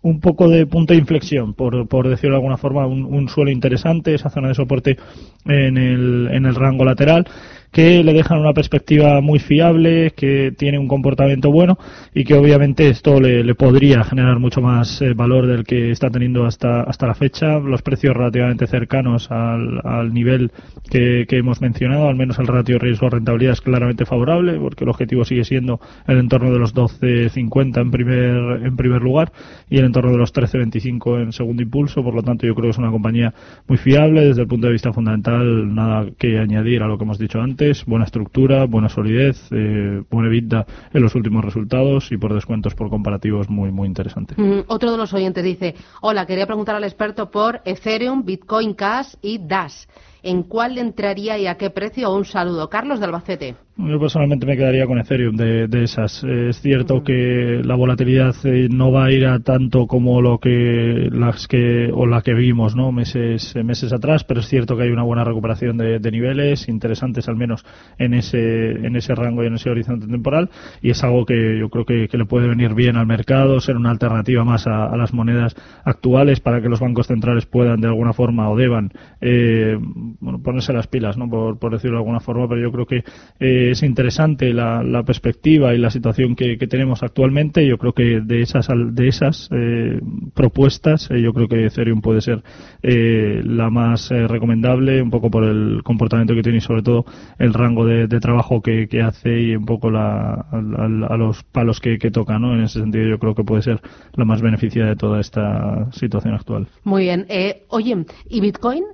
un 0.05 0.21
poco 0.21 0.49
de 0.49 0.67
punto 0.67 0.93
de 0.93 1.01
inflexión, 1.01 1.55
por, 1.55 1.89
por 1.89 2.09
decirlo 2.09 2.37
de 2.37 2.41
alguna 2.41 2.59
forma, 2.59 2.87
un, 2.87 3.05
un, 3.05 3.27
suelo 3.29 3.51
interesante, 3.51 4.15
esa 4.15 4.29
zona 4.29 4.49
de 4.49 4.55
soporte 4.55 4.99
en 5.47 5.79
el, 5.79 6.29
en 6.31 6.45
el 6.45 6.55
rango 6.55 6.85
lateral 6.85 7.27
que 7.75 8.05
le 8.05 8.13
dejan 8.13 8.39
una 8.39 8.53
perspectiva 8.53 9.21
muy 9.21 9.41
fiable, 9.41 10.13
que 10.13 10.55
tiene 10.57 10.79
un 10.79 10.87
comportamiento 10.87 11.51
bueno 11.51 11.77
y 12.15 12.23
que 12.23 12.35
obviamente 12.35 12.89
esto 12.89 13.21
le, 13.21 13.53
podría 13.57 14.05
generar 14.05 14.39
mucho 14.39 14.61
más 14.61 15.03
eh, 15.03 15.13
valor 15.13 15.49
del 15.49 15.65
que 15.65 15.91
está 15.91 16.09
teniendo 16.09 16.47
hasta, 16.47 16.83
hasta 16.83 17.09
la 17.09 17.15
fecha. 17.15 17.59
Los 17.59 17.83
precios 17.83 18.17
relativamente 18.17 18.69
cercanos 18.69 19.29
al, 19.33 19.81
al 19.83 20.15
nivel 20.15 20.53
que, 20.89 21.27
que, 21.29 21.39
hemos 21.39 21.61
mencionado, 21.61 22.07
al 22.09 22.15
menos 22.15 22.39
el 22.39 22.47
ratio 22.47 22.79
riesgo-rentabilidad 22.79 23.55
es 23.55 23.61
claramente 23.61 24.07
favorable, 24.07 24.57
porque 24.61 24.85
el 24.85 24.91
objetivo 24.91 25.25
sigue 25.25 25.43
siendo 25.43 25.81
el 26.07 26.19
entorno 26.19 26.53
de 26.53 26.61
los 26.61 26.77
12.50 26.77 27.81
en 27.81 27.91
primer, 27.91 28.67
en 28.67 28.77
primer 28.77 29.03
lugar 29.03 29.33
y 29.69 29.79
el 29.79 29.87
entorno 29.87 30.13
de 30.13 30.19
los 30.19 30.33
13.25 30.33 31.23
en 31.25 31.33
segundo 31.33 31.61
impulso. 31.61 32.05
Por 32.05 32.15
lo 32.15 32.23
tanto, 32.23 32.47
yo 32.47 32.55
creo 32.55 32.67
que 32.67 32.71
es 32.71 32.79
una 32.79 32.93
compañía 32.93 33.35
muy 33.67 33.79
fiable 33.79 34.27
desde 34.27 34.43
el 34.43 34.47
punto 34.47 34.69
de 34.69 34.75
vista 34.75 34.93
fundamental. 34.93 35.75
Nada 35.75 36.07
que 36.17 36.39
añadir 36.39 36.81
a 36.81 36.87
lo 36.87 36.97
que 36.97 37.03
hemos 37.03 37.19
dicho 37.19 37.41
antes 37.41 37.64
buena 37.87 38.05
estructura, 38.05 38.67
buena 38.67 38.89
solidez, 38.89 39.49
eh, 39.51 40.03
buena 40.11 40.29
vida 40.29 40.67
en 40.93 41.03
los 41.03 41.15
últimos 41.15 41.45
resultados 41.45 42.11
y 42.13 42.17
por 42.17 42.35
descuentos 42.35 42.75
por 42.75 42.91
comparativos 42.91 43.49
muy, 43.49 43.71
muy 43.71 43.89
interesante. 43.89 44.35
Mm, 44.37 44.65
otro 44.67 44.93
de 44.93 44.99
los 44.99 45.13
oyentes 45.13 45.45
dice, 45.45 45.75
hola, 46.01 46.27
quería 46.27 46.47
preguntar 46.47 46.77
al 46.77 46.85
experto 46.85 47.31
por 47.31 47.61
Ethereum, 47.65 48.25
Bitcoin 48.25 48.75
Cash 48.75 49.15
y 49.23 49.39
Dash. 49.39 49.85
¿En 50.25 50.43
cuál 50.43 50.79
entraría 50.79 51.39
y 51.39 51.47
a 51.47 51.57
qué 51.57 51.69
precio? 51.69 52.11
Un 52.15 52.25
saludo. 52.25 52.71
Carlos 52.71 52.99
de 52.99 53.05
Albacete. 53.05 53.57
Yo 53.77 53.99
personalmente 53.99 54.47
me 54.47 54.57
quedaría 54.57 54.87
con 54.87 55.01
Ethereum 55.01 55.35
de, 55.35 55.83
esas. 55.83 56.23
Es 56.23 56.61
cierto 56.61 57.03
que 57.03 57.61
la 57.65 57.75
volatilidad 57.75 58.33
eh, 58.45 58.69
no 58.71 58.93
va 58.93 59.07
a 59.07 59.11
ir 59.11 59.27
a 59.27 59.41
tanto 59.41 59.89
como 59.89 60.23
lo 60.23 60.39
que 60.39 61.09
las 61.11 61.49
que 61.49 61.91
o 61.93 62.07
la 62.07 62.23
que 62.23 62.35
vimos, 62.35 62.77
¿no? 62.77 62.93
Meses 62.93 63.53
meses 63.65 63.93
atrás, 63.93 64.23
pero 64.23 64.41
es 64.41 64.47
cierto 64.47 64.77
que 64.77 64.85
hay 64.85 64.91
una 64.91 65.03
buena 65.03 65.25
recuperación 65.25 65.77
de, 65.77 65.99
niveles 66.13 66.69
interesantes 66.69 67.29
al 67.29 67.35
menos 67.35 67.65
en 67.99 68.15
ese 68.15 68.71
en 68.71 68.95
ese 68.95 69.17
rango 69.17 69.43
y 69.43 69.49
en 69.49 69.55
ese 69.55 69.71
horizonte 69.71 70.07
temporal 70.07 70.51
y 70.81 70.91
es 70.91 71.03
algo 71.03 71.27
que 71.27 71.59
yo 71.59 71.69
creo 71.69 71.85
que, 71.85 72.17
le 72.17 72.27
puede 72.27 72.47
venir 72.47 72.75
bien 72.75 72.97
al 72.97 73.07
mercado, 73.07 73.59
ser 73.59 73.77
una 73.77 73.91
alternativa 73.91 74.45
más 74.45 74.69
a, 74.69 74.97
las 74.97 75.13
monedas 75.13 75.57
actuales 75.85 76.39
para 76.39 76.63
que 76.63 76.69
los 76.69 76.79
bancos 76.79 77.09
centrales 77.09 77.47
puedan 77.47 77.81
de 77.81 77.89
alguna 77.89 78.13
forma 78.13 78.49
o 78.49 78.57
deban 78.57 78.93
eh, 79.21 79.77
bueno, 80.21 80.41
ponerse 80.43 80.73
las 80.73 80.87
pilas, 80.87 81.17
¿no? 81.17 81.29
Por, 81.29 81.73
decirlo 81.73 81.97
de 81.97 82.03
alguna 82.03 82.21
forma, 82.21 82.49
pero 82.49 82.61
yo 82.61 82.71
creo 82.71 82.87
que 82.87 83.05
eh, 83.41 83.71
es 83.71 83.83
interesante 83.83 84.53
la, 84.53 85.03
perspectiva 85.05 85.75
y 85.75 85.79
la 85.79 85.91
situación 85.91 86.35
que, 86.35 86.57
tenemos 86.57 87.03
actualmente. 87.03 87.67
Yo 87.67 87.79
creo 87.79 87.93
que 87.93 88.21
de 88.21 88.41
esas, 88.41 88.69
de 88.69 89.09
esas 89.09 89.49
eh, 89.53 90.01
propuestas, 90.35 91.11
eh, 91.11 91.21
yo 91.21 91.33
creo 91.33 91.49
que 91.49 91.67
Ethereum 91.67 92.01
puede 92.01 92.21
ser 92.21 92.43
eh, 92.83 93.43
la 93.45 93.71
más 93.71 94.11
recomendable, 94.11 95.03
un 95.03 95.11
poco 95.11 95.31
por 95.31 95.45
el 95.45 95.83
comportamiento 95.83 96.35
que 96.35 96.43
tiene 96.43 96.59
y 96.59 96.61
sobre 96.61 96.83
todo 96.83 97.05
el 97.39 97.53
rango 97.53 97.85
de, 97.85 98.09
trabajo 98.21 98.63
que, 98.63 98.89
hace 99.03 99.41
y 99.41 99.57
un 99.57 99.67
poco 99.67 99.91
la, 99.91 100.47
a, 100.51 101.17
los 101.17 101.43
palos 101.45 101.81
que, 101.81 101.99
toca. 102.11 102.39
¿no? 102.39 102.55
En 102.55 102.63
ese 102.63 102.81
sentido, 102.81 103.07
yo 103.09 103.19
creo 103.19 103.35
que 103.35 103.45
puede 103.45 103.63
ser 103.63 103.81
la 104.15 104.25
más 104.25 104.41
beneficiada 104.41 104.91
de 104.91 104.97
toda 104.97 105.21
esta 105.21 105.91
situación 105.93 106.35
actual. 106.35 106.69
Muy 106.85 107.05
bien. 107.05 107.27
oye, 107.69 108.07
¿y 108.29 108.41
Bitcoin? 108.41 108.85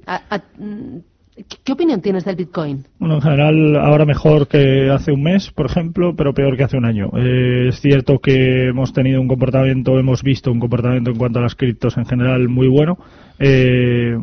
¿Qué 1.64 1.72
opinión 1.72 2.00
tienes 2.02 2.24
del 2.24 2.36
Bitcoin? 2.36 2.84
Bueno, 2.98 3.14
en 3.16 3.20
general, 3.22 3.76
ahora 3.76 4.04
mejor 4.04 4.48
que 4.48 4.90
hace 4.90 5.12
un 5.12 5.22
mes, 5.22 5.50
por 5.50 5.66
ejemplo, 5.66 6.14
pero 6.16 6.34
peor 6.34 6.56
que 6.56 6.64
hace 6.64 6.76
un 6.76 6.84
año. 6.84 7.10
Eh, 7.16 7.68
es 7.68 7.80
cierto 7.80 8.18
que 8.18 8.68
hemos 8.68 8.92
tenido 8.92 9.20
un 9.20 9.28
comportamiento, 9.28 9.98
hemos 9.98 10.22
visto 10.22 10.50
un 10.50 10.60
comportamiento 10.60 11.10
en 11.10 11.16
cuanto 11.16 11.38
a 11.38 11.42
las 11.42 11.54
criptos 11.54 11.96
en 11.96 12.04
general 12.04 12.48
muy 12.48 12.68
bueno. 12.68 12.98
Eh, 13.42 14.18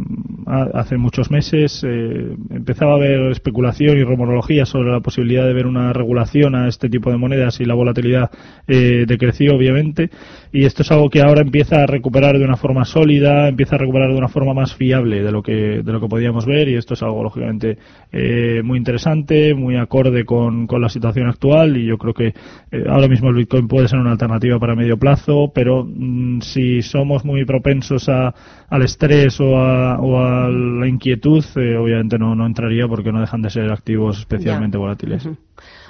hace 0.45 0.95
muchos 0.95 1.31
meses 1.31 1.83
eh, 1.83 2.35
empezaba 2.51 2.93
a 2.93 2.95
haber 2.95 3.31
especulación 3.31 3.97
y 3.97 4.03
rumorología 4.03 4.65
sobre 4.65 4.91
la 4.91 4.99
posibilidad 4.99 5.45
de 5.45 5.53
ver 5.53 5.65
una 5.65 5.91
regulación 5.91 6.53
a 6.53 6.67
este 6.67 6.87
tipo 6.87 7.09
de 7.09 7.17
monedas 7.17 7.59
y 7.59 7.65
la 7.65 7.73
volatilidad 7.73 8.29
eh, 8.67 9.05
decreció 9.07 9.55
obviamente. 9.55 10.11
Y 10.53 10.65
esto 10.65 10.83
es 10.83 10.91
algo 10.91 11.09
que 11.09 11.21
ahora 11.21 11.41
empieza 11.41 11.83
a 11.83 11.87
recuperar 11.87 12.37
de 12.37 12.45
una 12.45 12.55
forma 12.57 12.85
sólida 12.85 13.47
empieza 13.49 13.75
a 13.75 13.79
recuperar 13.79 14.11
de 14.11 14.17
una 14.17 14.29
forma 14.29 14.53
más 14.53 14.75
fiable 14.75 15.23
de 15.23 15.31
lo 15.31 15.41
que 15.41 15.81
de 15.83 15.91
lo 15.91 15.99
que 15.99 16.07
podíamos 16.07 16.45
ver. 16.45 16.69
Y 16.69 16.75
esto 16.75 16.93
es 16.93 17.01
algo 17.01 17.23
lógicamente 17.23 17.77
eh, 18.11 18.61
muy 18.63 18.77
interesante 18.77 19.55
muy 19.55 19.77
acorde 19.77 20.25
con, 20.25 20.67
con, 20.67 20.79
la 20.79 20.89
situación 20.89 21.27
actual. 21.27 21.75
Y 21.75 21.87
yo 21.87 21.97
creo 21.97 22.13
que 22.13 22.27
eh, 22.27 22.83
ahora 22.87 23.07
mismo 23.07 23.29
el 23.29 23.35
Bitcoin 23.35 23.67
puede 23.67 23.87
ser 23.87 23.99
una 23.99 24.11
alternativa 24.11 24.59
para 24.59 24.75
medio 24.75 24.97
plazo 24.97 25.51
pero 25.53 25.83
mm, 25.83 26.41
si 26.41 26.81
somos 26.83 27.25
muy 27.25 27.43
propensos 27.45 28.07
a, 28.09 28.33
al 28.69 28.83
estrés 28.83 29.06
o 29.39 29.57
a, 29.57 29.99
o 29.99 30.19
a 30.19 30.49
la 30.49 30.87
inquietud, 30.87 31.43
eh, 31.55 31.77
obviamente 31.77 32.19
no, 32.19 32.35
no 32.35 32.45
entraría 32.45 32.87
porque 32.87 33.11
no 33.11 33.21
dejan 33.21 33.41
de 33.41 33.49
ser 33.49 33.71
activos 33.71 34.19
especialmente 34.19 34.77
volátiles. 34.77 35.29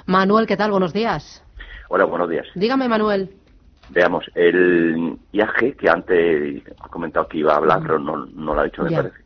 Manuel, 0.06 0.46
¿qué 0.46 0.56
tal? 0.56 0.70
Buenos 0.70 0.92
días. 0.92 1.44
Hola, 1.88 2.04
buenos 2.04 2.30
días. 2.30 2.46
Dígame, 2.54 2.88
Manuel. 2.88 3.30
Veamos, 3.90 4.24
el 4.36 5.16
IAG, 5.32 5.76
que 5.76 5.88
antes 5.90 6.62
ha 6.80 6.88
comentado 6.88 7.26
que 7.26 7.38
iba 7.38 7.54
a 7.54 7.56
hablar, 7.56 7.80
pero 7.82 7.98
no, 7.98 8.26
no 8.26 8.54
lo 8.54 8.60
ha 8.60 8.64
dicho, 8.64 8.84
me 8.84 8.92
parece. 8.92 9.16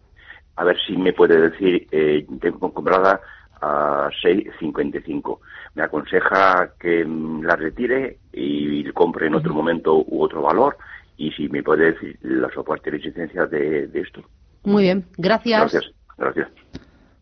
A 0.57 0.65
ver 0.65 0.77
si 0.87 0.97
me 0.97 1.13
puede 1.13 1.51
decir, 1.51 1.87
eh, 1.91 2.27
tengo 2.41 2.73
comprada 2.73 3.21
a 3.61 4.09
6.55. 4.23 5.39
Me 5.75 5.83
aconseja 5.83 6.71
que 6.81 7.05
la 7.43 7.57
retire 7.57 8.19
y 8.33 8.85
compre 8.93 9.27
en 9.27 9.35
otro 9.35 9.53
momento 9.53 10.03
u 10.07 10.23
otro 10.23 10.41
valor 10.41 10.77
y 11.17 11.31
si 11.33 11.49
me 11.49 11.63
puede 11.63 11.93
decir 11.93 12.19
la 12.23 12.51
soporte 12.53 12.91
y 12.91 12.93
resistencia 12.93 13.47
de, 13.47 13.87
de 13.89 14.01
esto. 14.01 14.23
Muy 14.65 14.85
bien, 14.85 15.05
gracias. 15.19 15.73
Gracias, 15.73 15.95
gracias. 16.17 16.49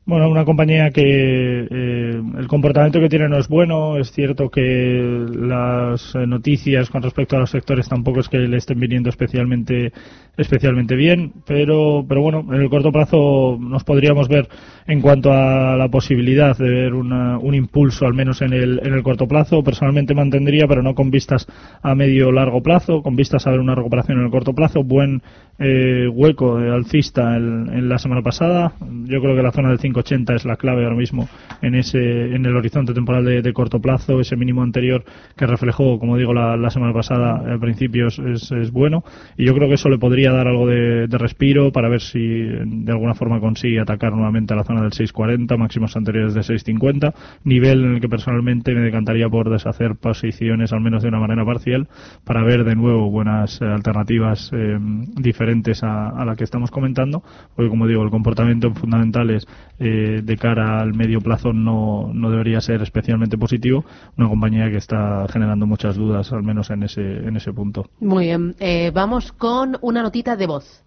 Bueno, 0.06 0.28
una 0.28 0.44
compañía 0.44 0.90
que 0.90 1.68
eh, 1.70 2.20
el 2.38 2.48
comportamiento 2.48 2.98
que 2.98 3.08
tiene 3.08 3.28
no 3.28 3.38
es 3.38 3.46
bueno. 3.48 3.96
Es 3.96 4.10
cierto 4.10 4.48
que 4.50 5.26
las 5.38 6.14
eh, 6.16 6.26
noticias 6.26 6.90
con 6.90 7.02
respecto 7.02 7.36
a 7.36 7.40
los 7.40 7.50
sectores 7.50 7.88
tampoco 7.88 8.18
es 8.20 8.28
que 8.28 8.38
le 8.38 8.56
estén 8.56 8.80
viniendo 8.80 9.08
especialmente 9.10 9.92
especialmente 10.36 10.96
bien, 10.96 11.32
pero 11.46 12.04
pero 12.08 12.22
bueno, 12.22 12.44
en 12.52 12.62
el 12.62 12.70
corto 12.70 12.90
plazo 12.90 13.58
nos 13.60 13.84
podríamos 13.84 14.26
ver 14.28 14.48
en 14.86 15.00
cuanto 15.02 15.32
a 15.32 15.76
la 15.76 15.88
posibilidad 15.88 16.56
de 16.56 16.68
ver 16.68 16.94
una- 16.94 17.38
un 17.38 17.54
impulso 17.54 18.06
al 18.06 18.14
menos 18.14 18.40
en 18.40 18.54
el 18.54 18.80
en 18.82 18.94
el 18.94 19.02
corto 19.02 19.28
plazo. 19.28 19.62
Personalmente 19.62 20.14
mantendría, 20.14 20.66
pero 20.66 20.82
no 20.82 20.94
con 20.94 21.10
vistas 21.10 21.46
a 21.82 21.94
medio 21.94 22.32
largo 22.32 22.62
plazo, 22.62 23.02
con 23.02 23.14
vistas 23.16 23.46
a 23.46 23.50
ver 23.50 23.60
una 23.60 23.74
recuperación 23.74 24.18
en 24.18 24.24
el 24.24 24.30
corto 24.30 24.54
plazo. 24.54 24.82
Buen 24.82 25.22
eh, 25.58 26.08
hueco 26.08 26.58
de 26.58 26.70
alcista 26.72 27.36
en, 27.36 27.68
en 27.72 27.88
la 27.88 27.98
semana 27.98 28.22
pasada. 28.22 28.72
Yo 29.04 29.20
creo 29.20 29.36
que 29.36 29.42
la 29.42 29.52
zona 29.52 29.68
del 29.68 29.78
580 29.92 30.34
es 30.34 30.44
la 30.44 30.56
clave 30.56 30.84
ahora 30.84 30.96
mismo 30.96 31.28
en 31.62 31.74
ese 31.74 32.34
en 32.34 32.46
el 32.46 32.56
horizonte 32.56 32.94
temporal 32.94 33.24
de, 33.24 33.42
de 33.42 33.52
corto 33.52 33.80
plazo. 33.80 34.20
Ese 34.20 34.36
mínimo 34.36 34.62
anterior 34.62 35.04
que 35.36 35.46
reflejó, 35.46 35.98
como 35.98 36.16
digo, 36.16 36.32
la, 36.32 36.56
la 36.56 36.70
semana 36.70 36.92
pasada 36.92 37.36
al 37.52 37.60
principio 37.60 38.08
es, 38.08 38.18
es- 38.18 38.50
es 38.52 38.70
bueno. 38.72 39.02
Y 39.36 39.44
yo 39.46 39.54
creo 39.54 39.68
que 39.68 39.74
eso 39.74 39.88
le 39.88 39.98
podría 39.98 40.32
dar 40.32 40.48
algo 40.48 40.66
de, 40.66 41.06
de 41.06 41.18
respiro 41.18 41.72
para 41.72 41.88
ver 41.88 42.00
si 42.00 42.18
de 42.20 42.92
alguna 42.92 43.14
forma 43.14 43.40
consigue 43.40 43.80
atacar 43.80 44.12
nuevamente 44.12 44.54
a 44.54 44.56
la 44.56 44.64
zona 44.64 44.82
del 44.82 44.92
640, 44.92 45.56
máximos 45.56 45.96
anteriores 45.96 46.34
de 46.34 46.42
650. 46.42 47.14
Nivel 47.44 47.84
en 47.84 47.94
el 47.94 48.00
que 48.00 48.08
personalmente 48.08 48.74
me 48.74 48.80
decantaría 48.80 49.28
por 49.28 49.50
deshacer 49.50 49.96
posiciones, 49.96 50.72
al 50.72 50.80
menos 50.80 51.02
de 51.02 51.08
una 51.08 51.18
manera 51.20 51.44
parcial, 51.44 51.88
para 52.24 52.42
ver 52.42 52.64
de 52.64 52.74
nuevo 52.76 53.10
buenas 53.10 53.60
alternativas 53.62 54.50
eh, 54.52 54.78
diferentes 55.16 55.82
a, 55.82 56.08
a 56.10 56.24
la 56.24 56.36
que 56.36 56.44
estamos 56.44 56.70
comentando, 56.70 57.22
porque 57.54 57.68
como 57.70 57.86
digo, 57.86 58.02
el 58.02 58.10
comportamiento 58.10 58.68
en 58.68 58.74
fundamentales 58.74 59.46
eh, 59.80 60.20
de 60.22 60.36
cara 60.36 60.80
al 60.80 60.92
medio 60.92 61.20
plazo 61.20 61.54
no, 61.54 62.10
no 62.12 62.30
debería 62.30 62.60
ser 62.60 62.82
especialmente 62.82 63.38
positivo. 63.38 63.84
Una 64.18 64.28
compañía 64.28 64.70
que 64.70 64.76
está 64.76 65.26
generando 65.32 65.66
muchas 65.66 65.96
dudas, 65.96 66.30
al 66.32 66.42
menos 66.42 66.68
en 66.68 66.82
ese, 66.82 67.00
en 67.00 67.36
ese 67.36 67.52
punto. 67.52 67.88
Muy 67.98 68.26
bien, 68.26 68.54
eh, 68.60 68.90
vamos 68.92 69.32
con 69.32 69.78
una 69.80 70.02
notita 70.02 70.36
de 70.36 70.46
voz. 70.46 70.82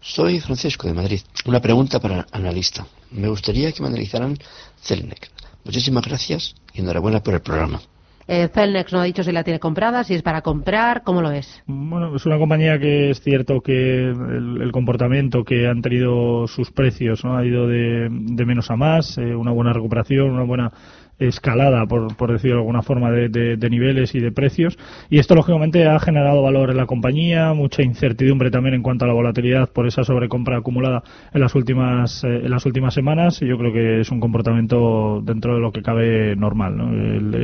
Soy 0.00 0.40
Francisco 0.40 0.88
de 0.88 0.94
Madrid. 0.94 1.20
Una 1.44 1.60
pregunta 1.60 2.00
para 2.00 2.20
el 2.20 2.24
analista. 2.32 2.86
Me 3.10 3.28
gustaría 3.28 3.70
que 3.72 3.82
me 3.82 3.88
analizaran 3.88 4.38
Celnec. 4.80 5.30
Muchísimas 5.64 6.06
gracias 6.06 6.54
y 6.72 6.80
enhorabuena 6.80 7.22
por 7.22 7.34
el 7.34 7.42
programa. 7.42 7.80
Eh, 8.30 8.48
Celnex 8.52 8.92
no 8.92 9.00
ha 9.00 9.04
dicho 9.04 9.24
si 9.24 9.32
la 9.32 9.42
tiene 9.42 9.58
comprada, 9.58 10.04
si 10.04 10.14
es 10.14 10.22
para 10.22 10.42
comprar, 10.42 11.02
¿cómo 11.02 11.22
lo 11.22 11.30
es? 11.30 11.62
Bueno, 11.66 12.14
es 12.14 12.26
una 12.26 12.36
compañía 12.36 12.78
que 12.78 13.08
es 13.08 13.22
cierto 13.22 13.62
que 13.62 14.04
el, 14.04 14.60
el 14.60 14.70
comportamiento 14.70 15.44
que 15.44 15.66
han 15.66 15.80
tenido 15.80 16.46
sus 16.46 16.70
precios 16.70 17.24
¿no? 17.24 17.38
ha 17.38 17.46
ido 17.46 17.66
de, 17.66 18.08
de 18.10 18.44
menos 18.44 18.70
a 18.70 18.76
más, 18.76 19.16
eh, 19.16 19.34
una 19.34 19.52
buena 19.52 19.72
recuperación, 19.72 20.30
una 20.30 20.44
buena 20.44 20.70
escalada, 21.18 21.86
por, 21.86 22.16
por 22.16 22.32
decirlo 22.32 22.56
de 22.56 22.60
alguna 22.62 22.82
forma, 22.82 23.10
de, 23.10 23.28
de- 23.28 23.68
niveles 23.68 24.14
y 24.14 24.20
de 24.20 24.32
precios. 24.32 24.78
Y 25.10 25.18
esto, 25.18 25.34
lógicamente, 25.34 25.86
ha 25.86 25.98
generado 25.98 26.42
valor 26.42 26.70
en 26.70 26.78
la 26.78 26.86
compañía, 26.86 27.52
mucha 27.52 27.82
incertidumbre 27.82 28.50
también 28.50 28.74
en 28.74 28.82
cuanto 28.82 29.04
a 29.04 29.08
la 29.08 29.14
volatilidad 29.14 29.70
por 29.70 29.86
esa 29.86 30.04
sobrecompra 30.04 30.56
acumulada 30.58 31.02
en 31.34 31.40
las 31.40 31.54
últimas, 31.54 32.24
eh, 32.24 32.40
en 32.44 32.50
las 32.50 32.64
últimas 32.64 32.94
semanas. 32.94 33.42
Y 33.42 33.46
yo 33.46 33.58
creo 33.58 33.72
que 33.72 34.00
es 34.00 34.10
un 34.10 34.20
comportamiento 34.20 35.20
dentro 35.22 35.54
de 35.54 35.60
lo 35.60 35.70
que 35.72 35.82
cabe 35.82 36.34
normal. 36.36 36.78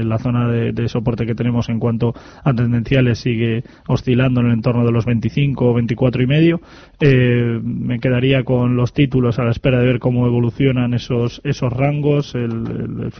la 0.09 0.19
zona 0.19 0.49
de, 0.49 0.89
soporte 0.89 1.27
que 1.27 1.35
tenemos 1.35 1.69
en 1.69 1.79
cuanto 1.81 2.15
a 2.45 2.53
tendenciales 2.55 3.19
sigue 3.19 3.65
oscilando 3.89 4.41
en 4.41 4.47
el 4.47 4.53
entorno 4.53 4.85
de 4.85 4.93
los 4.93 5.05
25 5.05 5.71
o 5.71 5.75
24 5.75 6.23
y 6.23 6.27
medio. 6.27 6.61
Eh, 7.01 7.61
me 7.63 7.99
quedaría 7.99 8.45
con 8.45 8.77
los 8.77 8.93
títulos 8.93 9.39
a 9.39 9.45
la 9.45 9.51
espera 9.51 9.79
de 9.81 9.87
ver 9.87 9.99
cómo 9.99 10.27
evolucionan 10.27 10.95
esos 10.95 11.41
esos 11.45 11.73
rangos. 11.73 12.35
El, 12.35 13.01
el 13.05 13.13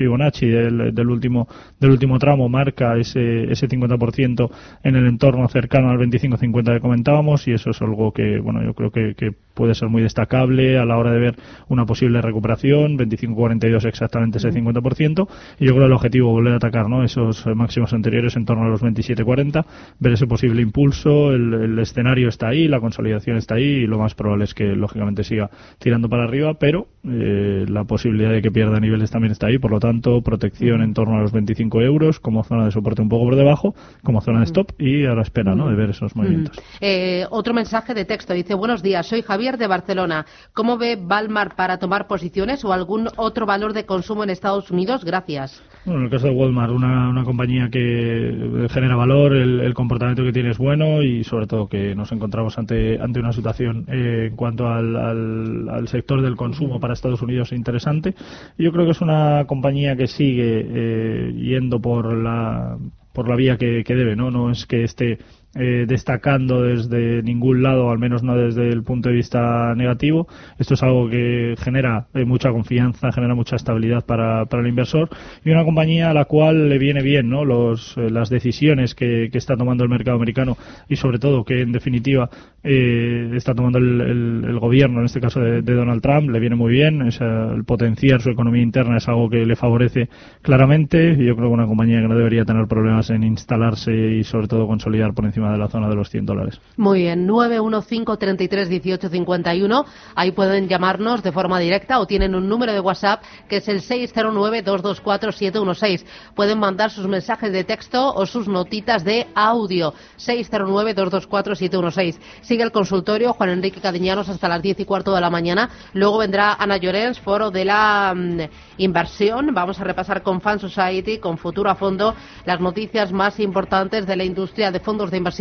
Del, 0.51 0.95
del 0.95 1.09
último 1.09 1.49
del 1.81 1.91
último 1.91 2.19
tramo 2.19 2.49
marca 2.49 2.97
ese 2.97 3.51
ese 3.53 3.69
50% 3.69 4.51
en 4.83 4.97
el 4.97 5.07
entorno 5.07 5.49
cercano 5.49 5.91
al 5.91 5.99
25-50 5.99 6.75
que 6.75 6.81
comentábamos 6.81 7.47
y 7.49 7.53
eso 7.53 7.71
es 7.71 7.83
algo 7.83 8.13
que 8.13 8.39
bueno 8.41 8.63
yo 8.63 8.75
creo 8.75 8.91
que, 8.91 9.15
que 9.15 9.33
puede 9.55 9.75
ser 9.75 9.89
muy 9.89 10.03
destacable 10.03 10.79
a 10.79 10.85
la 10.85 10.97
hora 10.97 11.13
de 11.13 11.19
ver 11.19 11.37
una 11.69 11.87
posible 11.87 12.21
recuperación 12.21 12.99
25-42 12.99 13.87
exactamente 13.87 14.39
ese 14.39 14.51
50% 14.51 15.29
y 15.61 15.67
yo 15.67 15.75
creo 15.75 15.87
el 15.87 15.93
objetivo 15.93 16.31
volver 16.31 16.55
a 16.55 16.57
atacar 16.57 16.89
¿no? 16.89 17.05
esos 17.05 17.47
máximos 17.55 17.93
anteriores 17.93 18.37
en 18.37 18.45
torno 18.45 18.65
a 18.65 18.69
los 18.69 18.83
27-40 18.83 19.65
ver 19.99 20.13
ese 20.13 20.27
posible 20.27 20.63
impulso 20.63 21.33
el, 21.33 21.55
el 21.55 21.79
escenario 21.79 22.29
está 22.29 22.49
ahí 22.49 22.69
la 22.69 22.81
consolidación 22.81 23.37
está 23.37 23.57
ahí 23.57 23.65
y 23.65 23.87
lo 23.87 23.99
más 23.99 24.15
probable 24.15 24.45
es 24.45 24.55
que 24.55 24.65
lógicamente 24.77 25.25
siga 25.25 25.51
tirando 25.79 26.09
para 26.09 26.25
arriba 26.25 26.55
pero 26.55 26.89
eh, 27.07 27.67
la 27.69 27.85
posibilidad 27.85 28.31
de 28.31 28.41
que 28.41 28.51
pierda 28.51 28.81
niveles 28.81 29.11
también 29.11 29.33
está 29.33 29.49
ahí. 29.49 29.59
Por 29.59 29.71
lo 29.71 29.81
tanto 29.81 30.23
protección 30.35 30.83
en 30.83 30.95
torno 30.95 31.17
a 31.17 31.21
los 31.21 31.33
25 31.33 31.81
euros 31.81 32.19
como 32.19 32.43
zona 32.43 32.65
de 32.65 32.73
soporte 32.73 33.03
un 33.03 33.09
poco 33.09 33.25
por 33.25 33.37
debajo 33.37 33.75
como 34.03 34.21
zona 34.21 34.41
de 34.41 34.47
stop 34.47 34.73
y 34.81 35.07
a 35.07 35.15
la 35.15 35.23
espera 35.23 35.55
¿no? 35.55 35.69
de 35.69 35.77
ver 35.77 35.91
esos 35.91 36.17
movimientos 36.17 36.59
Eh, 36.81 37.25
otro 37.31 37.55
mensaje 37.55 37.95
de 37.95 38.05
texto 38.05 38.35
dice, 38.35 38.55
buenos 38.55 38.83
días, 38.83 39.07
soy 39.07 39.23
Javier 39.23 39.57
de 39.59 39.67
Barcelona. 39.67 40.27
¿Cómo 40.53 40.77
ve 40.77 40.99
Balmar 41.01 41.55
para 41.55 41.79
tomar 41.79 42.07
posiciones 42.07 42.65
o 42.65 42.73
algún 42.73 43.09
otro 43.17 43.47
valor 43.47 43.73
de 43.73 43.87
consumo 43.87 44.25
en 44.25 44.31
Estados 44.31 44.71
Unidos? 44.71 45.05
Gracias. 45.05 45.63
Bueno, 45.85 46.01
en 46.01 46.05
el 46.07 46.11
caso 46.11 46.29
de 46.29 46.33
Walmart, 46.33 46.73
una, 46.73 47.11
una 47.11 47.25
compañía 47.25 47.69
que 47.69 48.67
genera 48.71 48.97
valor, 48.97 49.35
el, 49.35 49.61
el 49.61 49.75
comportamiento 49.75 50.25
que 50.25 50.33
tiene 50.33 50.51
es 50.51 50.57
bueno 50.57 51.03
y 51.03 51.25
sobre 51.25 51.47
todo 51.47 51.69
que 51.69 51.95
nos 51.95 52.11
encontramos 52.11 52.57
ante, 52.57 52.99
ante 52.99 53.21
una 53.21 53.33
situación 53.33 53.85
eh, 53.89 54.29
en 54.31 54.37
cuanto 54.37 54.67
al, 54.67 54.97
al, 54.97 55.69
al 55.69 55.89
sector 55.89 56.23
del 56.23 56.37
consumo 56.37 56.81
para 56.81 56.95
Estados 56.95 57.21
Unidos 57.21 57.53
interesante. 57.53 58.15
Yo 58.57 58.73
creo 58.73 58.87
que 58.87 58.93
es 58.93 59.03
una 59.03 59.45
compañía 59.47 59.95
que 59.95 60.07
sigue 60.07 60.67
eh, 60.67 61.33
yendo 61.37 61.81
por 61.81 62.17
la 62.17 62.79
por 63.13 63.29
la 63.29 63.37
vía 63.37 63.57
que, 63.57 63.85
que 63.85 63.95
debe, 63.95 64.17
¿no? 64.17 64.31
No 64.31 64.51
es 64.51 64.67
que 64.67 64.83
esté 64.83 65.19
eh, 65.57 65.85
destacando 65.87 66.63
desde 66.63 67.23
ningún 67.23 67.63
lado, 67.63 67.91
al 67.91 67.99
menos 67.99 68.23
no 68.23 68.37
desde 68.37 68.69
el 68.71 68.83
punto 68.83 69.09
de 69.09 69.15
vista 69.15 69.75
negativo. 69.75 70.27
Esto 70.59 70.75
es 70.75 70.83
algo 70.83 71.09
que 71.09 71.55
genera 71.59 72.07
eh, 72.15 72.25
mucha 72.25 72.51
confianza, 72.51 73.13
genera 73.13 73.35
mucha 73.35 73.57
estabilidad 73.57 74.05
para, 74.05 74.47
para 74.47 74.63
el 74.63 74.69
inversor 74.69 75.09
y 75.45 75.51
una 75.51 75.65
compañía 75.65 76.11
a 76.11 76.15
la 76.15 76.25
cual 76.25 76.69
le 76.69 76.79
viene 76.79 77.03
bien 77.03 77.29
¿no? 77.29 77.45
Los, 77.45 77.97
eh, 77.97 78.11
las 78.11 78.31
decisiones 78.31 78.95
que, 78.95 79.29
que 79.31 79.39
está 79.39 79.57
tomando 79.57 79.85
el 79.85 79.91
mercado 79.91 80.17
americano 80.17 80.57
y 80.89 80.97
sobre 80.97 81.19
todo 81.19 81.45
que 81.45 81.63
en 81.63 81.73
definitiva 81.73 82.31
eh, 82.63 83.31
está 83.35 83.55
tomando 83.55 83.79
el, 83.79 84.59
gobierno, 84.59 85.01
en 85.01 85.07
este 85.07 85.21
caso 85.21 85.41
de, 85.41 85.63
Donald 85.63 86.01
Trump, 86.01 86.31
le 86.31 86.41
viene 86.41 86.57
muy 86.57 86.73
bien. 86.73 87.03
Es, 87.03 87.21
el 87.21 87.65
potenciar 87.65 88.23
su 88.23 88.31
economía 88.31 88.63
interna 88.63 88.97
es 88.97 89.09
algo 89.09 89.29
que 89.29 89.45
le 89.45 89.57
favorece 89.57 90.09
claramente 90.43 91.17
yo 91.17 91.37
creo 91.37 91.49
que 91.49 91.55
una 91.55 91.67
compañía 91.67 92.01
que 92.01 92.09
no 92.09 92.17
debería 92.17 92.45
tener 92.45 92.67
problemas 92.67 93.11
en 93.11 93.23
instalarse 93.23 93.93
y 93.93 94.25
sobre 94.25 94.49
todo 94.49 94.67
consolidar 94.67 95.15
por 95.15 95.25
encima 95.25 95.44
de 95.53 95.59
la 95.59 95.69
zona 95.69 95.89
de 95.89 95.95
los 95.95 96.11
100 96.11 96.27
dólares. 96.27 96.61
Muy 96.77 96.99
bien, 97.01 97.29
915-33-1851. 97.29 99.85
Ahí 100.15 100.33
pueden 100.33 100.69
llamarnos 100.69 101.23
de 101.23 101.33
forma 101.33 101.59
directa 101.59 102.01
o 102.01 102.07
tienen 102.07 102.35
un 102.35 102.47
número 102.49 102.73
de 102.73 102.81
WhatsApp 102.81 103.23
que 103.49 103.59
es 103.59 103.69
el 103.69 103.83
609-224-716. 103.83 106.07
Pueden 106.35 106.59
mandar 106.59 106.91
sus 106.91 107.07
mensajes 107.07 107.53
de 107.53 107.65
texto 107.65 108.15
o 108.15 108.25
sus 108.27 108.49
notitas 108.49 109.05
de 109.05 109.27
audio. 109.35 109.93
609-224-716. 110.19 112.19
Sigue 112.41 112.63
el 112.63 112.73
consultorio 112.73 113.35
Juan 113.35 113.51
Enrique 113.51 113.81
Cadiñanos 113.81 114.29
hasta 114.29 114.49
las 114.49 114.63
10 114.63 114.81
y 114.81 114.85
cuarto 114.85 115.15
de 115.15 115.21
la 115.21 115.31
mañana. 115.31 115.71
Luego 115.93 116.19
vendrá 116.19 116.55
Ana 116.55 116.79
Llorens, 116.79 117.21
foro 117.21 117.51
de 117.51 117.65
la 117.65 118.15
mm, 118.17 118.41
inversión. 118.79 119.53
Vamos 119.53 119.79
a 119.81 119.85
repasar 119.85 120.23
con 120.23 120.41
Fan 120.41 120.59
Society, 120.59 121.19
con 121.19 121.37
Futuro 121.39 121.71
a 121.71 121.75
Fondo, 121.75 122.15
las 122.47 122.61
noticias 122.61 123.13
más 123.13 123.39
importantes 123.41 124.07
de 124.07 124.17
la 124.17 124.25
industria 124.25 124.71
de 124.71 124.81
fondos 124.81 125.11
de 125.11 125.19
inversión 125.19 125.34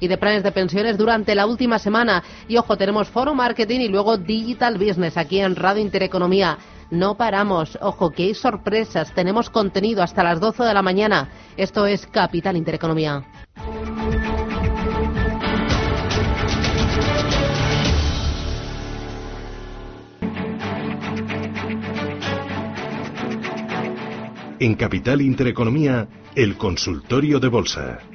y 0.00 0.08
de 0.08 0.18
planes 0.18 0.42
de 0.42 0.52
pensiones 0.52 0.96
durante 0.96 1.34
la 1.34 1.46
última 1.46 1.78
semana. 1.78 2.22
Y 2.48 2.56
ojo, 2.56 2.76
tenemos 2.76 3.08
Foro 3.08 3.34
Marketing 3.34 3.80
y 3.80 3.88
luego 3.88 4.16
Digital 4.16 4.78
Business 4.78 5.16
aquí 5.16 5.40
en 5.40 5.56
Radio 5.56 5.82
Intereconomía. 5.82 6.58
No 6.90 7.16
paramos, 7.16 7.78
ojo, 7.80 8.10
que 8.10 8.24
hay 8.24 8.34
sorpresas, 8.34 9.14
tenemos 9.14 9.48
contenido 9.48 10.02
hasta 10.02 10.24
las 10.24 10.40
12 10.40 10.64
de 10.64 10.74
la 10.74 10.82
mañana. 10.82 11.28
Esto 11.56 11.86
es 11.86 12.06
Capital 12.06 12.56
Intereconomía. 12.56 13.24
En 24.58 24.74
Capital 24.74 25.22
Intereconomía, 25.22 26.06
el 26.34 26.58
consultorio 26.58 27.40
de 27.40 27.48
bolsa. 27.48 28.09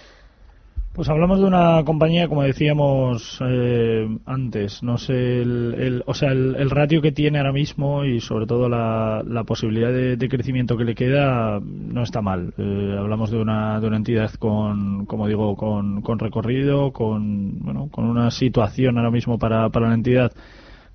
Pues 0.93 1.09
hablamos 1.09 1.41
de 1.41 1.47
una 1.47 1.83
compañía, 1.87 2.29
como 2.29 2.43
decíamos 2.43 3.39
eh, 3.41 4.07
antes, 4.27 4.83
no 4.83 4.99
sé, 4.99 5.41
el, 5.41 5.75
el- 5.79 6.03
o 6.07 6.13
sea, 6.13 6.33
el, 6.33 6.55
el 6.57 6.69
ratio 6.69 7.01
que 7.01 7.13
tiene 7.13 7.39
ahora 7.39 7.53
mismo 7.53 8.05
y 8.05 8.21
sobre 8.21 8.45
todo 8.47 8.69
la, 8.69 9.23
posibilidad 9.47 9.91
de, 9.91 10.17
de 10.19 10.29
crecimiento 10.29 10.77
que 10.77 10.85
le 10.85 10.95
queda 10.95 11.59
no 11.63 12.03
está 12.03 12.21
mal. 12.21 12.53
Eh, 12.59 12.97
hablamos 12.99 13.31
de 13.31 13.39
una, 13.41 13.81
de 13.81 13.87
una 13.87 13.97
entidad 13.97 14.31
con, 14.35 15.07
como 15.07 15.27
digo, 15.29 15.57
con, 15.57 16.03
con 16.03 16.19
recorrido, 16.19 16.93
con, 16.93 17.59
bueno, 17.61 17.89
con 17.91 18.05
una 18.05 18.31
situación 18.31 18.99
ahora 18.99 19.11
mismo 19.11 19.39
para, 19.39 19.71
para 19.71 19.89
la 19.89 19.95
entidad 19.95 20.31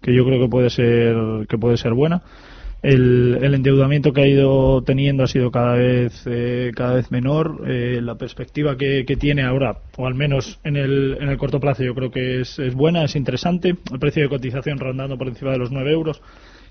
que 0.02 0.14
yo 0.14 0.26
creo 0.26 0.40
que 0.42 0.50
puede 0.50 0.70
ser, 0.70 1.16
que 1.50 1.58
puede 1.58 1.78
ser 1.78 1.94
buena. 1.94 2.22
El, 2.84 3.40
el 3.42 3.56
endeudamiento 3.56 4.14
que 4.14 4.22
ha 4.22 4.28
ido 4.28 4.84
teniendo 4.84 5.24
ha 5.24 5.28
sido 5.28 5.50
cada 5.50 5.74
vez 5.74 6.24
eh, 6.28 6.72
cada 6.76 6.94
vez 6.94 7.12
menor. 7.12 7.64
Eh, 7.68 8.00
la 8.02 8.16
perspectiva 8.16 8.78
que, 8.78 9.04
tiene 9.20 9.44
ahora, 9.44 9.78
o 9.98 10.06
al 10.06 10.14
menos 10.14 10.60
en 10.64 10.78
el, 10.78 11.18
en 11.20 11.30
el 11.30 11.38
corto 11.38 11.60
plazo, 11.60 11.84
yo 11.84 11.96
creo 11.96 12.12
que 12.12 12.42
es, 12.42 12.60
es 12.60 12.76
buena, 12.76 13.04
es 13.04 13.16
interesante. 13.16 13.70
El 13.92 14.00
precio 14.00 14.24
de 14.24 14.30
cotización 14.30 14.78
rondando 14.80 15.18
por 15.18 15.28
encima 15.28 15.52
de 15.52 15.58
los 15.58 15.72
9 15.72 15.92
euros. 15.92 16.22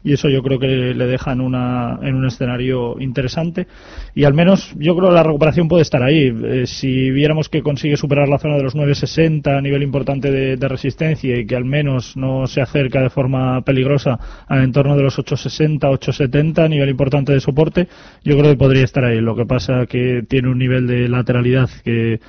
Y 0.04 0.12
eso 0.12 0.28
yo 0.28 0.42
creo 0.42 0.58
que 0.58 0.66
le 0.66 1.06
deja 1.06 1.32
en, 1.32 1.40
una, 1.40 1.98
en 2.02 2.14
un 2.14 2.26
escenario 2.26 3.00
interesante. 3.00 3.66
Y 4.14 4.24
al 4.24 4.34
menos 4.34 4.74
yo 4.78 4.96
creo 4.96 5.08
que 5.08 5.14
la 5.14 5.22
recuperación 5.22 5.68
puede 5.68 5.82
estar 5.82 6.02
ahí. 6.02 6.32
Eh, 6.44 6.66
si 6.66 7.10
viéramos 7.10 7.48
que 7.48 7.62
consigue 7.62 7.96
superar 7.96 8.28
la 8.28 8.38
zona 8.38 8.56
de 8.56 8.62
los 8.62 8.74
9,60 8.74 9.56
a 9.56 9.60
nivel 9.60 9.82
importante 9.82 10.30
de, 10.30 10.66
resistencia 10.66 11.38
y 11.38 11.46
que 11.46 11.54
al 11.54 11.64
menos 11.64 12.16
no 12.16 12.46
se 12.48 12.60
acerca 12.60 13.00
de 13.00 13.08
forma 13.08 13.62
peligrosa 13.62 14.18
al 14.48 14.64
entorno 14.64 14.96
de 14.96 15.04
los 15.04 15.16
8,60, 15.16 15.78
8,70 15.80 16.64
a 16.64 16.68
nivel 16.68 16.88
importante 16.88 17.32
de 17.32 17.40
soporte, 17.40 17.86
yo 18.24 18.36
creo 18.36 18.50
que 18.50 18.56
podría 18.56 18.84
estar 18.84 19.04
ahí. 19.04 19.20
Lo 19.20 19.36
que 19.36 19.46
pasa 19.46 19.86
que 19.86 20.22
tiene 20.28 20.48
un 20.48 20.58
nivel 20.58 20.86
de 20.86 21.08
lateralidad 21.08 21.70
que 21.84 22.20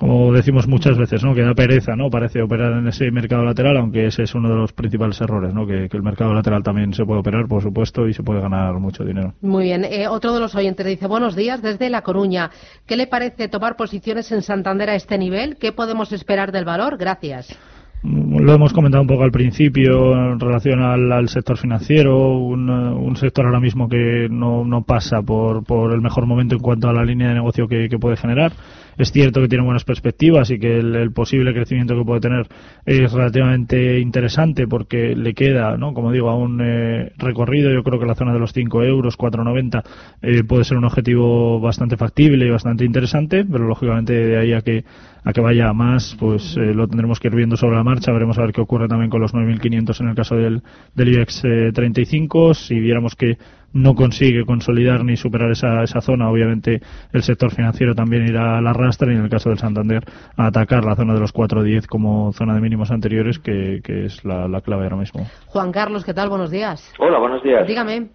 como 0.00 0.32
decimos 0.32 0.66
muchas 0.66 0.96
veces, 0.96 1.22
¿no? 1.22 1.34
que 1.34 1.42
da 1.42 1.52
pereza, 1.52 1.94
¿no? 1.94 2.08
Parece 2.08 2.40
operar 2.40 2.72
en 2.72 2.88
ese 2.88 3.10
mercado 3.10 3.44
lateral, 3.44 3.76
aunque 3.76 4.06
ese 4.06 4.22
es 4.22 4.34
uno 4.34 4.48
de 4.48 4.54
los 4.54 4.72
principales 4.72 5.20
errores, 5.20 5.52
¿no? 5.52 5.66
Que, 5.66 5.90
que 5.90 5.96
el 5.98 6.02
mercado 6.02 6.32
lateral 6.32 6.62
también 6.62 6.94
se 6.94 7.04
puede 7.04 7.20
operar, 7.20 7.46
por 7.46 7.62
supuesto, 7.62 8.08
y 8.08 8.14
se 8.14 8.22
puede 8.22 8.40
ganar 8.40 8.72
mucho 8.80 9.04
dinero. 9.04 9.34
Muy 9.42 9.64
bien. 9.64 9.84
Eh, 9.84 10.08
otro 10.08 10.32
de 10.32 10.40
los 10.40 10.54
oyentes 10.54 10.86
dice, 10.86 11.06
buenos 11.06 11.36
días 11.36 11.60
desde 11.60 11.90
La 11.90 12.00
Coruña. 12.00 12.50
¿Qué 12.86 12.96
le 12.96 13.08
parece 13.08 13.48
tomar 13.48 13.76
posiciones 13.76 14.32
en 14.32 14.40
Santander 14.40 14.88
a 14.88 14.94
este 14.94 15.18
nivel? 15.18 15.58
¿Qué 15.60 15.72
podemos 15.72 16.12
esperar 16.12 16.50
del 16.50 16.64
valor? 16.64 16.96
Gracias. 16.96 17.54
Lo 18.02 18.54
hemos 18.54 18.72
comentado 18.72 19.02
un 19.02 19.08
poco 19.08 19.24
al 19.24 19.30
principio 19.30 20.14
en 20.14 20.40
relación 20.40 20.80
al, 20.82 21.12
al 21.12 21.28
sector 21.28 21.58
financiero, 21.58 22.38
un, 22.38 22.70
eh, 22.70 22.94
un 22.94 23.16
sector 23.16 23.44
ahora 23.44 23.60
mismo 23.60 23.86
que 23.86 24.28
no, 24.30 24.64
no 24.64 24.80
pasa 24.80 25.20
por, 25.20 25.62
por 25.62 25.92
el 25.92 26.00
mejor 26.00 26.24
momento 26.24 26.54
en 26.54 26.62
cuanto 26.62 26.88
a 26.88 26.94
la 26.94 27.04
línea 27.04 27.28
de 27.28 27.34
negocio 27.34 27.68
que, 27.68 27.90
que 27.90 27.98
puede 27.98 28.16
generar. 28.16 28.52
Es 29.00 29.12
cierto 29.12 29.40
que 29.40 29.48
tiene 29.48 29.64
buenas 29.64 29.84
perspectivas 29.84 30.50
y 30.50 30.58
que 30.58 30.78
el, 30.78 31.10
posible 31.12 31.54
crecimiento 31.54 31.96
que 31.96 32.04
puede 32.04 32.20
tener 32.20 32.46
es 32.84 33.10
relativamente 33.10 33.98
interesante 33.98 34.66
porque 34.68 35.16
le 35.16 35.32
queda, 35.32 35.78
¿no? 35.78 35.94
como 35.94 36.12
digo, 36.12 36.28
a 36.28 36.36
un 36.36 36.60
eh, 36.62 37.10
recorrido. 37.16 37.72
Yo 37.72 37.82
creo 37.82 37.98
que 37.98 38.04
la 38.04 38.14
zona 38.14 38.34
de 38.34 38.38
los 38.38 38.52
5 38.52 38.82
euros, 38.84 39.16
4,90 39.16 39.82
eh, 40.20 40.44
puede 40.44 40.64
ser 40.64 40.76
un 40.76 40.84
objetivo 40.84 41.60
bastante 41.60 41.96
factible 41.96 42.44
y 42.44 42.50
bastante 42.50 42.84
interesante, 42.84 43.42
pero 43.42 43.66
lógicamente 43.66 44.12
de 44.12 44.36
ahí 44.36 44.52
a 44.52 44.60
que 44.60 44.84
a 45.24 45.32
que 45.32 45.40
vaya 45.40 45.72
más, 45.72 46.16
pues 46.18 46.56
eh, 46.56 46.74
lo 46.74 46.88
tendremos 46.88 47.20
que 47.20 47.28
ir 47.28 47.34
viendo 47.34 47.56
sobre 47.56 47.76
la 47.76 47.84
marcha. 47.84 48.12
Veremos 48.12 48.38
a 48.38 48.42
ver 48.42 48.52
qué 48.52 48.60
ocurre 48.60 48.88
también 48.88 49.10
con 49.10 49.20
los 49.20 49.34
9.500 49.34 50.00
en 50.00 50.08
el 50.08 50.14
caso 50.14 50.36
del, 50.36 50.62
del 50.94 51.08
IBEX 51.08 51.44
eh, 51.44 51.72
35. 51.74 52.54
Si 52.54 52.78
viéramos 52.78 53.14
que 53.16 53.38
no 53.72 53.94
consigue 53.94 54.44
consolidar 54.44 55.04
ni 55.04 55.16
superar 55.16 55.50
esa, 55.50 55.82
esa 55.82 56.00
zona, 56.00 56.30
obviamente 56.30 56.80
el 57.12 57.22
sector 57.22 57.52
financiero 57.52 57.94
también 57.94 58.26
irá 58.26 58.58
a 58.58 58.60
la 58.60 58.72
rastra 58.72 59.12
y 59.12 59.16
en 59.16 59.24
el 59.24 59.30
caso 59.30 59.50
del 59.50 59.58
Santander 59.58 60.02
a 60.36 60.46
atacar 60.46 60.84
la 60.84 60.96
zona 60.96 61.14
de 61.14 61.20
los 61.20 61.34
4.10 61.34 61.86
como 61.86 62.32
zona 62.32 62.54
de 62.54 62.60
mínimos 62.60 62.90
anteriores, 62.90 63.38
que, 63.38 63.80
que 63.82 64.06
es 64.06 64.24
la, 64.24 64.48
la 64.48 64.60
clave 64.60 64.84
ahora 64.84 64.96
mismo. 64.96 65.24
Juan 65.46 65.72
Carlos, 65.72 66.04
¿qué 66.04 66.14
tal? 66.14 66.28
Buenos 66.28 66.50
días. 66.50 66.92
Hola, 66.98 67.18
buenos 67.18 67.42
días. 67.42 67.66
Dígame. 67.66 68.08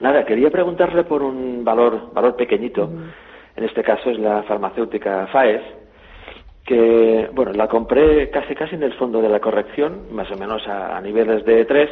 Nada, 0.00 0.24
quería 0.24 0.50
preguntarle 0.50 1.04
por 1.04 1.22
un 1.22 1.64
valor, 1.64 2.12
valor 2.14 2.36
pequeñito. 2.36 2.90
En 3.56 3.64
este 3.64 3.82
caso 3.82 4.10
es 4.10 4.18
la 4.18 4.42
farmacéutica 4.44 5.26
FAES, 5.26 5.60
que, 6.64 7.28
bueno, 7.34 7.52
la 7.52 7.68
compré 7.68 8.30
casi 8.30 8.54
casi 8.54 8.76
en 8.76 8.82
el 8.82 8.94
fondo 8.94 9.20
de 9.20 9.28
la 9.28 9.40
corrección, 9.40 10.06
más 10.12 10.30
o 10.30 10.36
menos 10.36 10.66
a, 10.66 10.96
a 10.96 11.00
niveles 11.00 11.44
de 11.44 11.64
3, 11.64 11.90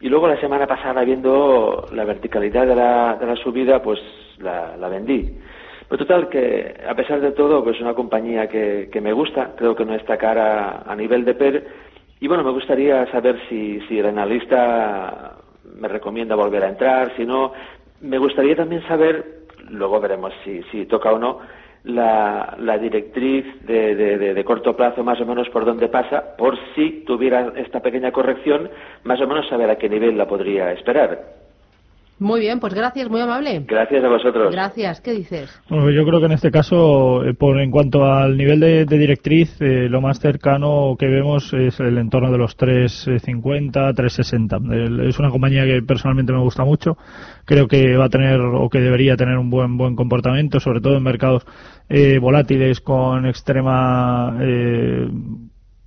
y 0.00 0.08
luego 0.08 0.28
la 0.28 0.40
semana 0.40 0.66
pasada, 0.66 1.02
viendo 1.02 1.88
la 1.92 2.04
verticalidad 2.04 2.66
de 2.66 2.76
la, 2.76 3.16
de 3.20 3.26
la 3.26 3.36
subida, 3.36 3.82
pues 3.82 3.98
la, 4.38 4.76
la 4.76 4.88
vendí. 4.88 5.36
Pero 5.88 6.04
total, 6.04 6.28
que 6.28 6.74
a 6.86 6.94
pesar 6.94 7.20
de 7.20 7.32
todo, 7.32 7.64
pues 7.64 7.76
es 7.76 7.82
una 7.82 7.94
compañía 7.94 8.48
que, 8.48 8.88
que 8.92 9.00
me 9.00 9.12
gusta, 9.12 9.54
creo 9.56 9.74
que 9.74 9.84
no 9.84 9.94
está 9.94 10.18
cara 10.18 10.82
a 10.86 10.94
nivel 10.94 11.24
de 11.24 11.34
PER, 11.34 11.66
y 12.20 12.28
bueno, 12.28 12.44
me 12.44 12.50
gustaría 12.50 13.10
saber 13.10 13.40
si, 13.48 13.80
si 13.88 13.98
el 13.98 14.06
analista 14.06 15.36
me 15.76 15.88
recomienda 15.88 16.34
volver 16.34 16.64
a 16.64 16.68
entrar, 16.68 17.14
si 17.16 17.24
no, 17.24 17.52
me 18.00 18.18
gustaría 18.18 18.56
también 18.56 18.86
saber, 18.86 19.44
luego 19.70 20.00
veremos 20.00 20.32
si, 20.44 20.62
si 20.64 20.86
toca 20.86 21.12
o 21.12 21.18
no, 21.18 21.38
la, 21.84 22.56
la 22.58 22.78
directriz 22.78 23.44
de, 23.66 23.94
de, 23.94 24.18
de, 24.18 24.34
de, 24.34 24.44
corto 24.44 24.76
plazo 24.76 25.02
más 25.04 25.20
o 25.20 25.26
menos 25.26 25.48
por 25.50 25.64
dónde 25.64 25.88
pasa, 25.88 26.36
por 26.36 26.58
si 26.74 27.04
tuviera 27.06 27.52
esta 27.56 27.80
pequeña 27.80 28.12
corrección, 28.12 28.70
más 29.04 29.20
o 29.20 29.26
menos 29.26 29.48
saber 29.48 29.70
a 29.70 29.76
qué 29.76 29.88
nivel 29.88 30.16
la 30.18 30.26
podría 30.26 30.72
esperar. 30.72 31.47
Muy 32.20 32.40
bien, 32.40 32.58
pues 32.58 32.74
gracias, 32.74 33.08
muy 33.08 33.20
amable. 33.20 33.64
Gracias 33.66 34.02
a 34.02 34.08
vosotros. 34.08 34.52
Gracias, 34.52 35.00
¿qué 35.00 35.12
dices? 35.12 35.48
Bueno, 35.70 35.90
yo 35.90 36.04
creo 36.04 36.18
que 36.18 36.26
en 36.26 36.32
este 36.32 36.50
caso, 36.50 37.24
eh, 37.24 37.34
por 37.34 37.60
en 37.60 37.70
cuanto 37.70 38.04
al 38.04 38.36
nivel 38.36 38.58
de, 38.58 38.84
de 38.86 38.98
directriz, 38.98 39.56
eh, 39.60 39.88
lo 39.88 40.00
más 40.00 40.18
cercano 40.18 40.96
que 40.98 41.06
vemos 41.06 41.52
es 41.54 41.78
el 41.78 41.96
entorno 41.96 42.32
de 42.32 42.38
los 42.38 42.56
3.50, 42.58 43.94
3.60. 43.94 44.72
El- 44.74 45.00
Es 45.08 45.18
una 45.18 45.30
compañía 45.30 45.64
que 45.64 45.80
personalmente 45.82 46.32
me 46.32 46.40
gusta 46.40 46.64
mucho. 46.64 46.96
Creo 47.44 47.68
que 47.68 47.96
va 47.96 48.06
a 48.06 48.10
tener 48.10 48.40
o 48.40 48.68
que 48.68 48.80
debería 48.80 49.16
tener 49.16 49.38
un 49.38 49.50
buen 49.50 49.76
buen 49.78 49.94
comportamiento, 49.94 50.58
sobre 50.60 50.80
todo 50.80 50.96
en 50.96 51.02
mercados 51.04 51.46
eh, 51.88 52.18
volátiles 52.18 52.80
con 52.80 53.26
extrema 53.26 54.36
eh, 54.40 55.08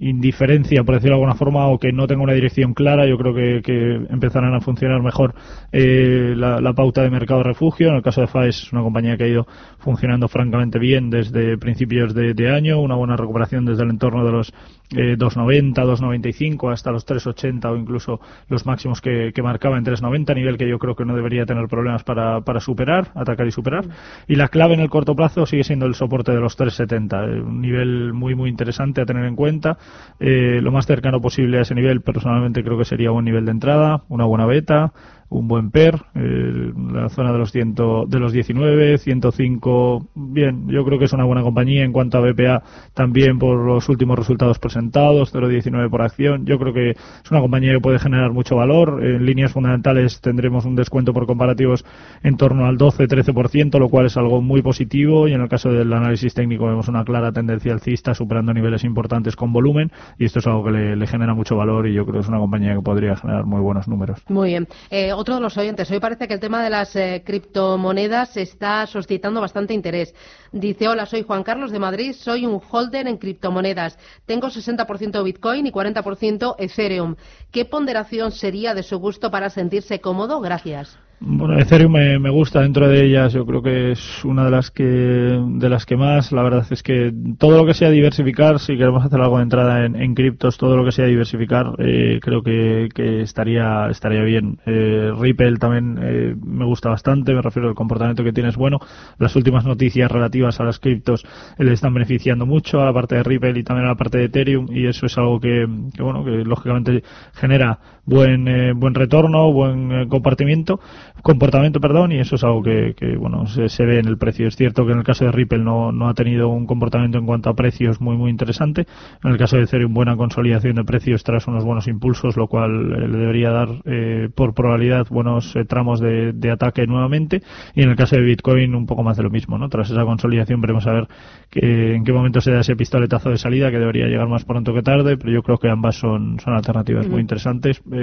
indiferencia, 0.01 0.83
por 0.83 0.95
decirlo 0.95 1.15
de 1.15 1.21
alguna 1.21 1.35
forma, 1.35 1.67
o 1.67 1.77
que 1.77 1.91
no 1.93 2.07
tenga 2.07 2.23
una 2.23 2.33
dirección 2.33 2.73
clara, 2.73 3.05
yo 3.07 3.17
creo 3.17 3.33
que, 3.33 3.61
empezarán 4.09 4.53
a 4.53 4.59
funcionar 4.59 5.01
mejor 5.01 5.35
eh, 5.71 6.33
la, 6.35 6.73
pauta 6.73 7.03
de 7.03 7.09
mercado 7.09 7.43
refugio. 7.43 7.89
En 7.89 7.95
el 7.95 8.01
caso 8.01 8.21
de 8.21 8.27
FAES 8.27 8.63
es 8.63 8.73
una 8.73 8.81
compañía 8.81 9.15
que 9.15 9.25
ha 9.25 9.27
ido 9.27 9.47
funcionando 9.79 10.27
francamente 10.27 10.79
bien 10.79 11.09
desde 11.09 11.57
principios 11.57 12.13
de, 12.13 12.51
año, 12.51 12.81
una 12.81 12.95
buena 12.95 13.15
recuperación 13.15 13.65
desde 13.65 13.83
el 13.83 13.91
entorno 13.91 14.25
de 14.25 14.31
los 14.31 14.53
eh, 14.95 15.15
2,90, 15.17 15.73
2,95 15.75 16.73
hasta 16.73 16.91
los 16.91 17.05
3,80 17.05 17.71
o 17.71 17.77
incluso 17.77 18.19
los 18.49 18.65
máximos 18.65 19.01
que, 19.01 19.31
que 19.33 19.41
marcaba 19.43 19.77
en 19.77 19.85
3,90, 19.85 20.35
nivel 20.35 20.57
que 20.57 20.67
yo 20.67 20.79
creo 20.79 20.95
que 20.95 21.05
no 21.05 21.15
debería 21.15 21.45
tener 21.45 21.67
problemas 21.67 22.03
para, 22.03 22.41
para 22.41 22.59
superar, 22.59 23.11
atacar 23.15 23.47
y 23.47 23.51
superar. 23.51 23.85
Y 24.27 24.35
la 24.35 24.47
clave 24.47 24.73
en 24.73 24.79
el 24.79 24.89
corto 24.89 25.15
plazo 25.15 25.45
sigue 25.45 25.63
siendo 25.63 25.85
el 25.85 25.93
soporte 25.93 26.31
de 26.31 26.39
los 26.39 26.57
3,70, 26.57 27.37
eh, 27.37 27.41
un 27.41 27.61
nivel 27.61 28.13
muy 28.13 28.35
muy 28.35 28.49
interesante 28.49 29.01
a 29.01 29.05
tener 29.05 29.25
en 29.25 29.35
cuenta. 29.35 29.77
Eh, 30.19 30.59
lo 30.61 30.71
más 30.71 30.85
cercano 30.85 31.19
posible 31.19 31.57
a 31.57 31.61
ese 31.61 31.73
nivel, 31.73 32.01
personalmente 32.01 32.63
creo 32.63 32.77
que 32.77 32.85
sería 32.85 33.11
un 33.11 33.25
nivel 33.25 33.45
de 33.45 33.51
entrada, 33.51 34.03
una 34.07 34.25
buena 34.25 34.45
beta, 34.45 34.93
un 35.31 35.47
buen 35.47 35.71
PER, 35.71 35.95
eh, 36.13 36.73
la 36.91 37.07
zona 37.09 37.31
de 37.31 37.37
los, 37.39 37.51
100, 37.51 37.73
de 37.73 38.19
los 38.19 38.33
19, 38.33 38.97
105, 38.97 40.07
bien, 40.13 40.67
yo 40.67 40.83
creo 40.83 40.99
que 40.99 41.05
es 41.05 41.13
una 41.13 41.23
buena 41.23 41.41
compañía 41.41 41.85
en 41.85 41.93
cuanto 41.93 42.17
a 42.17 42.21
BPA 42.21 42.63
también 42.93 43.39
por 43.39 43.57
los 43.65 43.87
últimos 43.87 44.19
resultados 44.19 44.59
presentados, 44.59 45.33
0,19 45.33 45.89
por 45.89 46.01
acción, 46.01 46.45
yo 46.45 46.59
creo 46.59 46.73
que 46.73 46.89
es 46.91 47.31
una 47.31 47.39
compañía 47.39 47.71
que 47.71 47.79
puede 47.79 47.97
generar 47.97 48.31
mucho 48.31 48.57
valor, 48.57 49.01
en 49.03 49.25
líneas 49.25 49.53
fundamentales 49.53 50.19
tendremos 50.19 50.65
un 50.65 50.75
descuento 50.75 51.13
por 51.13 51.25
comparativos 51.25 51.85
en 52.23 52.35
torno 52.35 52.65
al 52.65 52.77
12-13%, 52.77 53.79
lo 53.79 53.87
cual 53.87 54.07
es 54.07 54.17
algo 54.17 54.41
muy 54.41 54.61
positivo 54.61 55.29
y 55.29 55.33
en 55.33 55.41
el 55.41 55.47
caso 55.47 55.71
del 55.71 55.93
análisis 55.93 56.33
técnico 56.33 56.65
vemos 56.65 56.89
una 56.89 57.05
clara 57.05 57.31
tendencia 57.31 57.71
alcista 57.71 58.13
superando 58.13 58.53
niveles 58.53 58.83
importantes 58.83 59.37
con 59.37 59.53
volumen 59.53 59.91
y 60.19 60.25
esto 60.25 60.39
es 60.39 60.47
algo 60.47 60.65
que 60.65 60.71
le, 60.71 60.95
le 60.97 61.07
genera 61.07 61.33
mucho 61.33 61.55
valor 61.55 61.87
y 61.87 61.93
yo 61.93 62.03
creo 62.03 62.15
que 62.15 62.19
es 62.19 62.27
una 62.27 62.39
compañía 62.39 62.75
que 62.75 62.81
podría 62.81 63.15
generar 63.15 63.45
muy 63.45 63.61
buenos 63.61 63.87
números. 63.87 64.21
Muy 64.27 64.49
bien. 64.49 64.67
Eh, 64.89 65.13
otro 65.21 65.35
de 65.35 65.41
los 65.41 65.55
oyentes. 65.57 65.89
Hoy 65.91 65.99
parece 65.99 66.27
que 66.27 66.33
el 66.33 66.39
tema 66.39 66.63
de 66.63 66.69
las 66.69 66.95
eh, 66.95 67.21
criptomonedas 67.25 68.35
está 68.37 68.85
suscitando 68.87 69.39
bastante 69.39 69.73
interés. 69.73 70.13
Dice, 70.51 70.87
hola, 70.87 71.05
soy 71.05 71.21
Juan 71.23 71.43
Carlos 71.43 71.71
de 71.71 71.79
Madrid, 71.79 72.13
soy 72.13 72.45
un 72.45 72.59
holder 72.69 73.07
en 73.07 73.17
criptomonedas. 73.17 73.97
Tengo 74.25 74.47
60% 74.47 75.23
Bitcoin 75.23 75.67
y 75.67 75.71
40% 75.71 76.55
Ethereum. 76.57 77.15
¿Qué 77.51 77.65
ponderación 77.65 78.31
sería 78.31 78.73
de 78.73 78.83
su 78.83 78.97
gusto 78.97 79.29
para 79.29 79.49
sentirse 79.49 80.01
cómodo? 80.01 80.41
Gracias. 80.41 80.97
Bueno, 81.23 81.59
Ethereum 81.59 81.91
me, 81.91 82.17
me, 82.17 82.31
gusta 82.31 82.61
dentro 82.61 82.89
de 82.89 83.05
ellas. 83.05 83.31
Yo 83.31 83.45
creo 83.45 83.61
que 83.61 83.91
es 83.91 84.25
una 84.25 84.43
de 84.43 84.49
las 84.49 84.71
que 84.71 84.83
de 84.83 85.69
las 85.69 85.85
que 85.85 85.95
más. 85.95 86.31
La 86.31 86.41
verdad 86.41 86.65
es 86.71 86.81
que 86.81 87.13
todo 87.37 87.59
lo 87.59 87.65
que 87.67 87.75
sea 87.75 87.91
diversificar, 87.91 88.57
si 88.59 88.75
queremos 88.75 89.05
hacer 89.05 89.21
algo 89.21 89.37
de 89.37 89.43
entrada 89.43 89.85
en, 89.85 89.95
en 89.95 90.15
criptos, 90.15 90.57
todo 90.57 90.75
lo 90.75 90.83
que 90.83 90.91
sea 90.91 91.05
diversificar, 91.05 91.73
eh, 91.77 92.19
creo 92.23 92.41
que, 92.41 92.89
que, 92.95 93.21
estaría 93.21 93.87
estaría 93.91 94.23
bien. 94.23 94.59
Eh, 94.65 95.11
Ripple 95.15 95.57
también 95.57 95.99
eh, 96.01 96.35
me 96.43 96.65
gusta 96.65 96.89
bastante. 96.89 97.35
Me 97.35 97.43
refiero 97.43 97.69
al 97.69 97.75
comportamiento 97.75 98.23
que 98.23 98.33
tiene 98.33 98.49
es 98.49 98.57
bueno. 98.57 98.79
Las 99.19 99.35
últimas 99.35 99.63
noticias 99.63 100.11
relativas 100.11 100.59
a 100.59 100.63
las 100.63 100.79
criptos 100.79 101.23
le 101.59 101.71
están 101.71 101.93
beneficiando 101.93 102.47
mucho 102.47 102.81
a 102.81 102.85
la 102.85 102.93
parte 102.93 103.13
de 103.13 103.21
Ripple 103.21 103.59
y 103.59 103.63
también 103.63 103.85
a 103.85 103.89
la 103.89 103.95
parte 103.95 104.17
de 104.17 104.23
Ethereum 104.25 104.65
y 104.71 104.87
eso 104.87 105.05
es 105.05 105.15
algo 105.19 105.39
que, 105.39 105.67
que 105.95 106.01
bueno 106.01 106.25
que 106.25 106.31
lógicamente 106.43 107.03
genera 107.33 107.77
buen 108.05 108.47
eh, 108.47 108.73
buen 108.73 108.93
retorno, 108.93 109.51
buen 109.51 109.91
eh, 109.91 110.07
compartimiento 110.07 110.79
comportamiento, 111.21 111.79
perdón, 111.79 112.11
y 112.11 112.19
eso 112.19 112.35
es 112.35 112.43
algo 112.43 112.63
que, 112.63 112.93
que 112.95 113.15
bueno, 113.15 113.45
se, 113.47 113.69
se, 113.69 113.85
ve 113.85 113.99
en 113.99 114.07
el 114.07 114.17
precio. 114.17 114.47
Es 114.47 114.55
cierto 114.55 114.85
que 114.85 114.91
en 114.91 114.99
el 114.99 115.03
caso 115.03 115.25
de 115.25 115.31
Ripple 115.31 115.59
no, 115.59 115.91
no 115.91 116.09
ha 116.09 116.13
tenido 116.13 116.49
un 116.49 116.65
comportamiento 116.65 117.17
en 117.17 117.25
cuanto 117.25 117.49
a 117.49 117.53
precios 117.53 118.01
muy, 118.01 118.17
muy 118.17 118.31
interesante. 118.31 118.85
En 119.23 119.31
el 119.31 119.37
caso 119.37 119.57
de 119.57 119.63
Ethereum, 119.63 119.93
buena 119.93 120.15
consolidación 120.15 120.75
de 120.75 120.83
precios 120.83 121.23
tras 121.23 121.47
unos 121.47 121.63
buenos 121.63 121.87
impulsos, 121.87 122.37
lo 122.37 122.47
cual 122.47 122.91
eh, 122.91 123.07
le 123.07 123.17
debería 123.17 123.51
dar 123.51 123.69
eh, 123.85 124.29
por 124.33 124.53
probabilidad 124.53 125.07
buenos 125.09 125.55
eh, 125.55 125.65
tramos 125.65 125.99
de, 125.99 126.33
de, 126.33 126.51
ataque 126.51 126.87
nuevamente. 126.87 127.41
Y 127.75 127.83
en 127.83 127.89
el 127.89 127.95
caso 127.95 128.15
de 128.15 128.23
Bitcoin, 128.23 128.75
un 128.75 128.85
poco 128.85 129.03
más 129.03 129.17
de 129.17 129.23
lo 129.23 129.29
mismo, 129.29 129.57
¿no? 129.57 129.69
Tras 129.69 129.91
esa 129.91 130.03
consolidación, 130.03 130.61
veremos 130.61 130.87
a 130.87 130.93
ver 130.93 131.07
que, 131.49 131.95
en 131.95 132.03
qué 132.03 132.13
momento 132.13 132.41
se 132.41 132.51
da 132.51 132.61
ese 132.61 132.75
pistoletazo 132.75 133.29
de 133.29 133.37
salida, 133.37 133.69
que 133.71 133.77
debería 133.77 134.07
llegar 134.07 134.27
más 134.27 134.45
pronto 134.45 134.73
que 134.73 134.81
tarde, 134.81 135.17
pero 135.17 135.31
yo 135.31 135.43
creo 135.43 135.57
que 135.57 135.69
ambas 135.69 135.95
son, 135.95 136.39
son 136.39 136.53
alternativas 136.53 137.05
uh 137.05 137.09
-huh. 137.09 137.11
muy 137.11 137.21
interesantes. 137.21 137.81
Eh, 137.91 138.00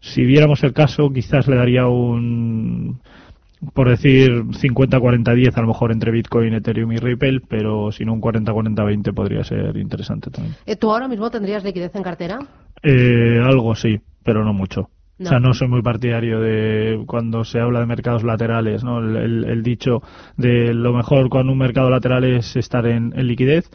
si 0.00 0.24
viéramos 0.24 0.62
el 0.64 0.72
caso, 0.72 1.10
quizás 1.10 1.46
le 1.46 1.56
daría 1.56 1.86
un, 1.86 3.00
por 3.74 3.88
decir 3.88 4.44
50-40-10 4.44 5.56
a 5.56 5.60
lo 5.60 5.68
mejor 5.68 5.92
entre 5.92 6.10
Bitcoin, 6.10 6.54
Ethereum 6.54 6.92
y 6.92 6.96
Ripple, 6.96 7.40
pero 7.48 7.92
si 7.92 8.04
no 8.04 8.12
un 8.12 8.20
40-40-20 8.20 9.14
podría 9.14 9.44
ser 9.44 9.76
interesante 9.76 10.30
también. 10.30 10.56
¿Tú 10.78 10.90
ahora 10.90 11.06
mismo 11.08 11.30
tendrías 11.30 11.62
liquidez 11.62 11.94
en 11.94 12.02
cartera? 12.02 12.40
Eh, 12.82 13.40
algo 13.42 13.74
sí, 13.76 14.00
pero 14.24 14.44
no 14.44 14.52
mucho. 14.52 14.90
No. 15.18 15.26
O 15.26 15.28
sea, 15.28 15.38
no 15.38 15.54
soy 15.54 15.68
muy 15.68 15.82
partidario 15.82 16.40
de 16.40 17.04
cuando 17.06 17.44
se 17.44 17.60
habla 17.60 17.78
de 17.80 17.86
mercados 17.86 18.24
laterales, 18.24 18.82
¿no? 18.82 18.98
El, 18.98 19.16
el, 19.16 19.44
el 19.44 19.62
dicho 19.62 20.02
de 20.36 20.74
lo 20.74 20.92
mejor 20.92 21.28
cuando 21.28 21.52
un 21.52 21.58
mercado 21.58 21.90
lateral 21.90 22.24
es 22.24 22.56
estar 22.56 22.84
en, 22.86 23.12
en 23.16 23.26
liquidez. 23.28 23.70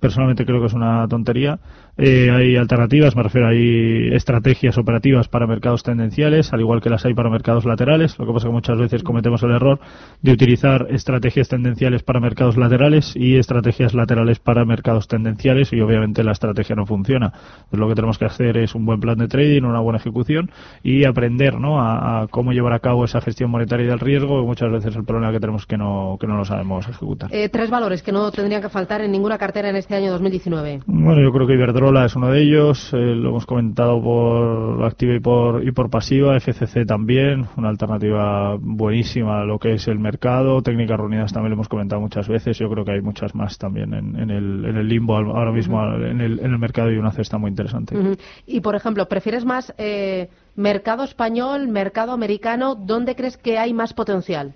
Personalmente 0.00 0.44
creo 0.44 0.60
que 0.60 0.66
es 0.66 0.72
una 0.74 1.08
tontería 1.08 1.58
eh, 1.96 2.30
hay 2.30 2.56
alternativas, 2.56 3.14
me 3.14 3.22
refiero, 3.22 3.48
hay 3.48 4.08
estrategias 4.12 4.76
operativas 4.78 5.28
para 5.28 5.46
mercados 5.46 5.84
tendenciales, 5.84 6.52
al 6.52 6.60
igual 6.60 6.80
que 6.80 6.90
las 6.90 7.04
hay 7.04 7.14
para 7.14 7.30
mercados 7.30 7.64
laterales. 7.64 8.18
Lo 8.18 8.26
que 8.26 8.32
pasa 8.32 8.46
es 8.46 8.50
que 8.50 8.54
muchas 8.54 8.78
veces 8.78 9.02
cometemos 9.04 9.42
el 9.44 9.52
error 9.52 9.78
de 10.20 10.32
utilizar 10.32 10.88
estrategias 10.90 11.48
tendenciales 11.48 12.02
para 12.02 12.18
mercados 12.18 12.56
laterales 12.56 13.14
y 13.14 13.36
estrategias 13.36 13.94
laterales 13.94 14.40
para 14.40 14.64
mercados 14.64 15.06
tendenciales 15.06 15.72
y 15.72 15.80
obviamente 15.80 16.24
la 16.24 16.32
estrategia 16.32 16.74
no 16.74 16.84
funciona. 16.84 17.26
Entonces, 17.26 17.78
lo 17.78 17.88
que 17.88 17.94
tenemos 17.94 18.18
que 18.18 18.24
hacer 18.24 18.56
es 18.56 18.74
un 18.74 18.86
buen 18.86 18.98
plan 18.98 19.18
de 19.18 19.28
trading, 19.28 19.62
una 19.62 19.80
buena 19.80 19.98
ejecución 19.98 20.50
y 20.82 21.04
aprender 21.04 21.60
¿no? 21.60 21.80
a, 21.80 22.22
a 22.22 22.26
cómo 22.26 22.52
llevar 22.52 22.72
a 22.72 22.80
cabo 22.80 23.04
esa 23.04 23.20
gestión 23.20 23.50
monetaria 23.50 23.86
del 23.86 24.00
riesgo. 24.00 24.42
Y 24.42 24.46
muchas 24.46 24.70
veces 24.72 24.96
el 24.96 25.04
problema 25.04 25.32
que 25.32 25.38
tenemos 25.38 25.62
es 25.62 25.66
que 25.66 25.76
no, 25.76 26.16
que 26.20 26.26
no 26.26 26.36
lo 26.36 26.44
sabemos 26.44 26.88
ejecutar. 26.88 27.32
Eh, 27.32 27.48
tres 27.48 27.70
valores 27.70 28.02
que 28.02 28.10
no 28.10 28.32
tendrían 28.32 28.62
que 28.62 28.68
faltar 28.68 29.00
en 29.00 29.12
ninguna 29.12 29.38
cartera 29.38 29.70
en 29.70 29.76
este 29.76 29.94
año 29.94 30.10
2019. 30.10 30.80
Bueno, 30.86 31.22
yo 31.22 31.32
creo 31.32 31.46
que 31.46 31.54
Iberdrola 31.54 31.83
Iberdrola 31.84 32.06
es 32.06 32.16
uno 32.16 32.30
de 32.30 32.40
ellos, 32.42 32.94
eh, 32.94 32.96
lo 32.96 33.28
hemos 33.28 33.44
comentado 33.44 34.02
por 34.02 34.82
activa 34.84 35.14
y 35.14 35.20
por, 35.20 35.62
y 35.62 35.70
por 35.70 35.90
pasiva, 35.90 36.34
FCC 36.40 36.86
también, 36.86 37.44
una 37.58 37.68
alternativa 37.68 38.56
buenísima 38.58 39.42
a 39.42 39.44
lo 39.44 39.58
que 39.58 39.74
es 39.74 39.86
el 39.88 39.98
mercado, 39.98 40.62
técnicas 40.62 40.98
reunidas 40.98 41.34
también 41.34 41.50
lo 41.50 41.56
hemos 41.56 41.68
comentado 41.68 42.00
muchas 42.00 42.26
veces, 42.26 42.58
yo 42.58 42.70
creo 42.70 42.86
que 42.86 42.92
hay 42.92 43.02
muchas 43.02 43.34
más 43.34 43.58
también 43.58 43.92
en, 43.92 44.18
en, 44.18 44.30
el, 44.30 44.64
en 44.64 44.76
el, 44.78 44.88
limbo 44.88 45.14
ahora 45.14 45.52
mismo 45.52 45.76
uh 45.76 45.80
-huh. 45.80 46.10
en, 46.10 46.22
el, 46.22 46.40
en, 46.40 46.52
el, 46.52 46.58
mercado 46.58 46.90
y 46.90 46.96
una 46.96 47.12
cesta 47.12 47.36
muy 47.36 47.50
interesante. 47.50 47.94
Uh 47.94 48.02
-huh. 48.02 48.18
Y 48.46 48.62
por 48.62 48.76
ejemplo, 48.76 49.06
¿prefieres 49.06 49.44
más 49.44 49.74
eh, 49.76 50.30
mercado 50.56 51.04
español, 51.04 51.68
mercado 51.68 52.12
americano? 52.12 52.76
¿Dónde 52.76 53.14
crees 53.14 53.36
que 53.36 53.58
hay 53.58 53.74
más 53.74 53.92
potencial? 53.92 54.54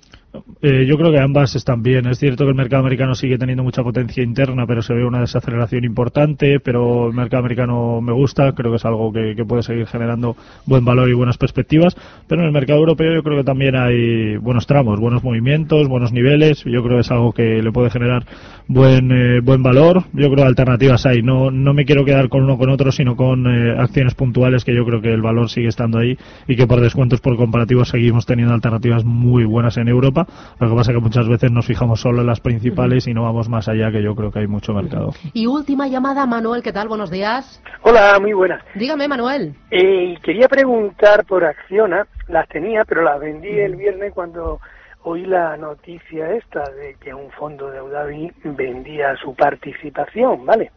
Eh, 0.60 0.86
yo 0.86 0.96
creo 0.96 1.12
que 1.12 1.20
ambas 1.20 1.54
están 1.54 1.82
bien. 1.82 2.06
Es 2.06 2.18
cierto 2.18 2.44
que 2.44 2.50
el 2.50 2.56
mercado 2.56 2.80
americano 2.80 3.14
sigue 3.14 3.38
teniendo 3.38 3.62
mucha 3.62 3.82
potencia 3.82 4.22
interna, 4.22 4.66
pero 4.66 4.82
se 4.82 4.92
ve 4.92 5.04
una 5.04 5.20
desaceleración 5.20 5.84
importante. 5.84 6.60
Pero 6.60 7.08
el 7.08 7.14
mercado 7.14 7.40
americano 7.40 8.00
me 8.00 8.12
gusta, 8.12 8.52
creo 8.52 8.72
que 8.72 8.76
es 8.76 8.84
algo 8.84 9.12
que, 9.12 9.34
puede 9.48 9.62
seguir 9.62 9.86
generando 9.86 10.36
buen 10.66 10.84
valor 10.84 11.08
y 11.08 11.14
buenas 11.14 11.38
perspectivas. 11.38 11.96
Pero 12.26 12.42
en 12.42 12.48
el 12.48 12.52
mercado 12.52 12.80
europeo 12.80 13.14
yo 13.14 13.22
creo 13.22 13.38
que 13.38 13.44
también 13.44 13.76
hay 13.76 14.36
buenos 14.36 14.66
tramos, 14.66 15.00
buenos 15.00 15.22
movimientos, 15.22 15.88
buenos 15.88 16.12
niveles. 16.12 16.64
Yo 16.64 16.82
creo 16.82 16.96
que 16.96 17.02
es 17.02 17.10
algo 17.10 17.32
que 17.32 17.62
le 17.62 17.72
puede 17.72 17.90
generar 17.90 18.24
buen 18.66 19.12
eh, 19.12 19.40
buen 19.40 19.62
valor. 19.62 20.04
Yo 20.12 20.26
creo 20.26 20.36
que 20.36 20.42
alternativas 20.42 21.06
hay. 21.06 21.22
No, 21.22 21.50
no 21.50 21.72
me 21.72 21.84
quiero 21.84 22.04
quedar 22.04 22.28
con 22.28 22.42
uno 22.42 22.58
con 22.58 22.68
otro, 22.68 22.90
sino 22.90 23.16
con 23.16 23.46
eh, 23.46 23.76
acciones 23.78 24.14
puntuales 24.14 24.64
que 24.64 24.74
yo 24.74 24.84
creo 24.84 25.00
que 25.00 25.12
el 25.12 25.22
valor 25.22 25.48
sigue 25.48 25.68
estando 25.68 25.98
ahí 25.98 26.18
y 26.48 26.56
que 26.56 26.66
por 26.66 26.80
descuentos 26.80 27.20
por 27.20 27.36
comparativos 27.36 27.88
seguimos 27.88 28.26
teniendo 28.26 28.54
alternativas 28.54 29.04
muy 29.04 29.44
buenas 29.44 29.76
en 29.76 29.88
Europa. 29.88 30.17
Lo 30.58 30.68
que 30.68 30.74
pasa 30.74 30.90
es 30.92 30.96
que 30.96 31.02
muchas 31.02 31.28
veces 31.28 31.50
nos 31.50 31.66
fijamos 31.66 32.00
solo 32.00 32.20
en 32.20 32.26
las 32.26 32.40
principales 32.40 33.06
y 33.06 33.14
no 33.14 33.22
vamos 33.22 33.48
más 33.48 33.68
allá, 33.68 33.90
que 33.90 34.02
yo 34.02 34.14
creo 34.14 34.30
que 34.30 34.40
hay 34.40 34.46
mucho 34.46 34.72
mercado. 34.72 35.10
Y 35.32 35.46
última 35.46 35.88
llamada, 35.88 36.26
Manuel, 36.26 36.62
¿qué 36.62 36.72
tal? 36.72 36.88
Buenos 36.88 37.10
días. 37.10 37.62
Hola, 37.82 38.18
muy 38.20 38.32
buenas. 38.32 38.62
Dígame, 38.74 39.08
Manuel. 39.08 39.54
Eh, 39.70 40.16
quería 40.22 40.48
preguntar 40.48 41.24
por 41.26 41.44
Acciona, 41.44 42.06
las 42.28 42.48
tenía, 42.48 42.84
pero 42.84 43.02
las 43.02 43.20
vendí 43.20 43.48
el 43.48 43.76
viernes 43.76 44.12
cuando 44.12 44.60
oí 45.02 45.24
la 45.24 45.56
noticia 45.56 46.32
esta 46.34 46.68
de 46.70 46.96
que 47.00 47.14
un 47.14 47.30
fondo 47.30 47.70
de 47.70 47.78
Audavi 47.78 48.30
vendía 48.44 49.16
su 49.16 49.34
participación, 49.34 50.44
¿vale? 50.44 50.72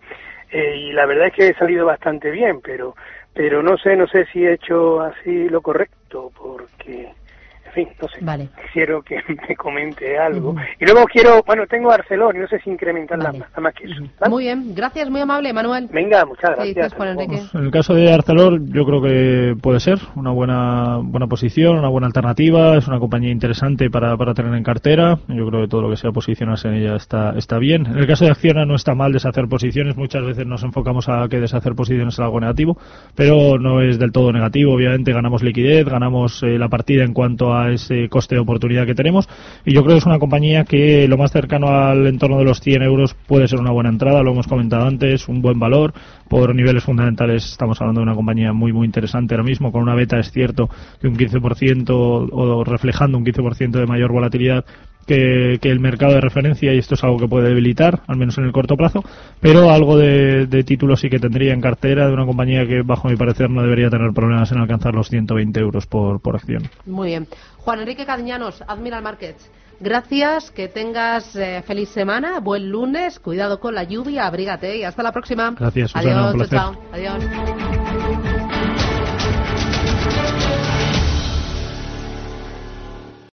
Eh, 0.51 0.75
y 0.77 0.91
la 0.91 1.05
verdad 1.05 1.27
es 1.27 1.33
que 1.33 1.47
he 1.47 1.53
salido 1.55 1.85
bastante 1.85 2.29
bien, 2.29 2.59
pero 2.61 2.93
pero 3.33 3.63
no 3.63 3.77
sé, 3.77 3.95
no 3.95 4.07
sé 4.07 4.25
si 4.25 4.43
he 4.45 4.53
hecho 4.53 5.01
así 5.01 5.47
lo 5.47 5.61
correcto, 5.61 6.31
porque 6.37 7.13
en 7.75 7.85
fin. 7.85 8.25
Vale. 8.25 8.49
Quiero 8.73 9.01
que 9.01 9.15
me 9.49 9.55
comente 9.55 10.17
algo. 10.17 10.51
Uh 10.51 10.55
-huh. 10.55 10.67
Y 10.79 10.85
luego 10.85 11.05
quiero, 11.05 11.41
bueno, 11.45 11.65
tengo 11.67 11.91
Arcelor 11.91 12.35
y 12.35 12.39
no 12.39 12.47
sé 12.47 12.59
si 12.59 12.69
incrementar 12.69 13.17
vale. 13.17 13.39
nada 13.39 13.61
más 13.61 13.73
que 13.73 13.85
eso. 13.85 14.03
¿vale? 14.19 14.29
Muy 14.29 14.43
bien, 14.43 14.75
gracias, 14.75 15.09
muy 15.09 15.21
amable, 15.21 15.53
Manuel. 15.53 15.87
Venga, 15.91 16.25
muchas 16.25 16.51
gracias. 16.55 16.93
Juan 16.93 17.09
Enrique? 17.09 17.41
en 17.53 17.63
el 17.63 17.71
caso 17.71 17.93
de 17.93 18.13
Arcelor, 18.13 18.61
yo 18.65 18.85
creo 18.85 19.01
que 19.01 19.55
puede 19.61 19.79
ser 19.79 19.99
una 20.15 20.31
buena 20.31 20.99
buena 21.01 21.27
posición, 21.27 21.77
una 21.77 21.89
buena 21.89 22.07
alternativa. 22.07 22.77
Es 22.77 22.87
una 22.87 22.99
compañía 22.99 23.31
interesante 23.31 23.89
para, 23.89 24.15
para 24.17 24.33
tener 24.33 24.53
en 24.53 24.63
cartera. 24.63 25.17
Yo 25.27 25.47
creo 25.47 25.61
que 25.61 25.67
todo 25.67 25.81
lo 25.81 25.89
que 25.89 25.97
sea 25.97 26.11
posicionarse 26.11 26.67
en 26.67 26.75
ella 26.75 26.95
está, 26.95 27.33
está 27.37 27.57
bien. 27.57 27.85
En 27.85 27.97
el 27.97 28.07
caso 28.07 28.25
de 28.25 28.31
Acciona 28.31 28.65
no 28.65 28.75
está 28.75 28.95
mal 28.95 29.11
deshacer 29.11 29.47
posiciones. 29.47 29.97
Muchas 29.97 30.23
veces 30.23 30.45
nos 30.45 30.63
enfocamos 30.63 31.07
a 31.09 31.27
que 31.29 31.39
deshacer 31.39 31.73
posiciones 31.73 32.13
es 32.13 32.19
algo 32.19 32.39
negativo, 32.39 32.77
pero 33.15 33.57
no 33.57 33.81
es 33.81 33.99
del 33.99 34.11
todo 34.11 34.31
negativo. 34.31 34.73
Obviamente 34.73 35.13
ganamos 35.13 35.43
liquidez, 35.43 35.85
ganamos 35.85 36.43
eh, 36.43 36.57
la 36.57 36.69
partida 36.69 37.03
en 37.03 37.13
cuanto 37.13 37.53
a 37.53 37.60
ese 37.69 38.09
coste 38.09 38.35
de 38.35 38.41
oportunidad 38.41 38.85
que 38.85 38.95
tenemos. 38.95 39.27
Y 39.65 39.73
yo 39.73 39.83
creo 39.83 39.95
que 39.95 39.99
es 39.99 40.05
una 40.05 40.19
compañía 40.19 40.63
que 40.63 41.07
lo 41.07 41.17
más 41.17 41.31
cercano 41.31 41.67
al 41.67 42.07
entorno 42.07 42.37
de 42.37 42.45
los 42.45 42.61
100 42.61 42.81
euros 42.81 43.15
puede 43.27 43.47
ser 43.47 43.59
una 43.59 43.71
buena 43.71 43.89
entrada, 43.89 44.23
lo 44.23 44.31
hemos 44.31 44.47
comentado 44.47 44.87
antes, 44.87 45.27
un 45.27 45.41
buen 45.41 45.59
valor, 45.59 45.93
por 46.27 46.55
niveles 46.55 46.83
fundamentales 46.83 47.45
estamos 47.45 47.79
hablando 47.81 47.99
de 47.99 48.03
una 48.03 48.15
compañía 48.15 48.53
muy 48.53 48.73
muy 48.73 48.85
interesante 48.85 49.35
ahora 49.35 49.43
mismo, 49.43 49.71
con 49.71 49.81
una 49.81 49.95
beta 49.95 50.17
es 50.19 50.31
cierto 50.31 50.69
que 50.99 51.07
un 51.07 51.17
15% 51.17 51.89
o 52.31 52.63
reflejando 52.63 53.17
un 53.17 53.25
15% 53.25 53.71
de 53.71 53.85
mayor 53.85 54.11
volatilidad 54.11 54.65
que, 55.05 55.59
que, 55.61 55.69
el 55.69 55.79
mercado 55.79 56.13
de 56.13 56.21
referencia 56.21 56.73
y 56.73 56.77
esto 56.77 56.95
es 56.95 57.03
algo 57.03 57.17
que 57.17 57.27
puede 57.27 57.49
debilitar, 57.49 58.01
al 58.07 58.17
menos 58.17 58.37
en 58.37 58.45
el 58.45 58.51
corto 58.51 58.75
plazo, 58.75 59.03
pero 59.39 59.69
algo 59.71 59.97
de, 59.97 60.45
de 60.47 60.63
título 60.63 60.95
sí 60.95 61.09
que 61.09 61.19
tendría 61.19 61.53
en 61.53 61.61
cartera 61.61 62.07
de 62.07 62.13
una 62.13 62.25
compañía 62.25 62.65
que 62.67 62.81
bajo 62.83 63.09
mi 63.09 63.15
parecer 63.15 63.49
no 63.49 63.61
debería 63.61 63.89
tener 63.89 64.11
problemas 64.13 64.51
en 64.51 64.59
alcanzar 64.59 64.93
los 64.93 65.09
120 65.09 65.59
euros 65.59 65.87
por, 65.87 66.21
por 66.21 66.35
acción. 66.35 66.63
Muy 66.85 67.09
bien. 67.09 67.27
Juan 67.57 67.79
Enrique 67.79 68.05
Cadiñanos, 68.05 68.63
Admiral 68.67 69.03
Markets. 69.03 69.49
Gracias, 69.79 70.51
que 70.51 70.67
tengas 70.67 71.35
eh, 71.35 71.63
feliz 71.65 71.89
semana, 71.89 72.39
buen 72.39 72.69
lunes, 72.69 73.19
cuidado 73.19 73.59
con 73.59 73.73
la 73.73 73.83
lluvia, 73.83 74.27
abrígate 74.27 74.77
y 74.77 74.83
hasta 74.83 75.01
la 75.01 75.11
próxima. 75.11 75.55
Gracias, 75.57 75.89
Susana, 75.91 76.29
Adiós, 76.29 76.49
chao, 76.49 76.73
chao. 76.73 76.83
Adiós. 76.93 78.30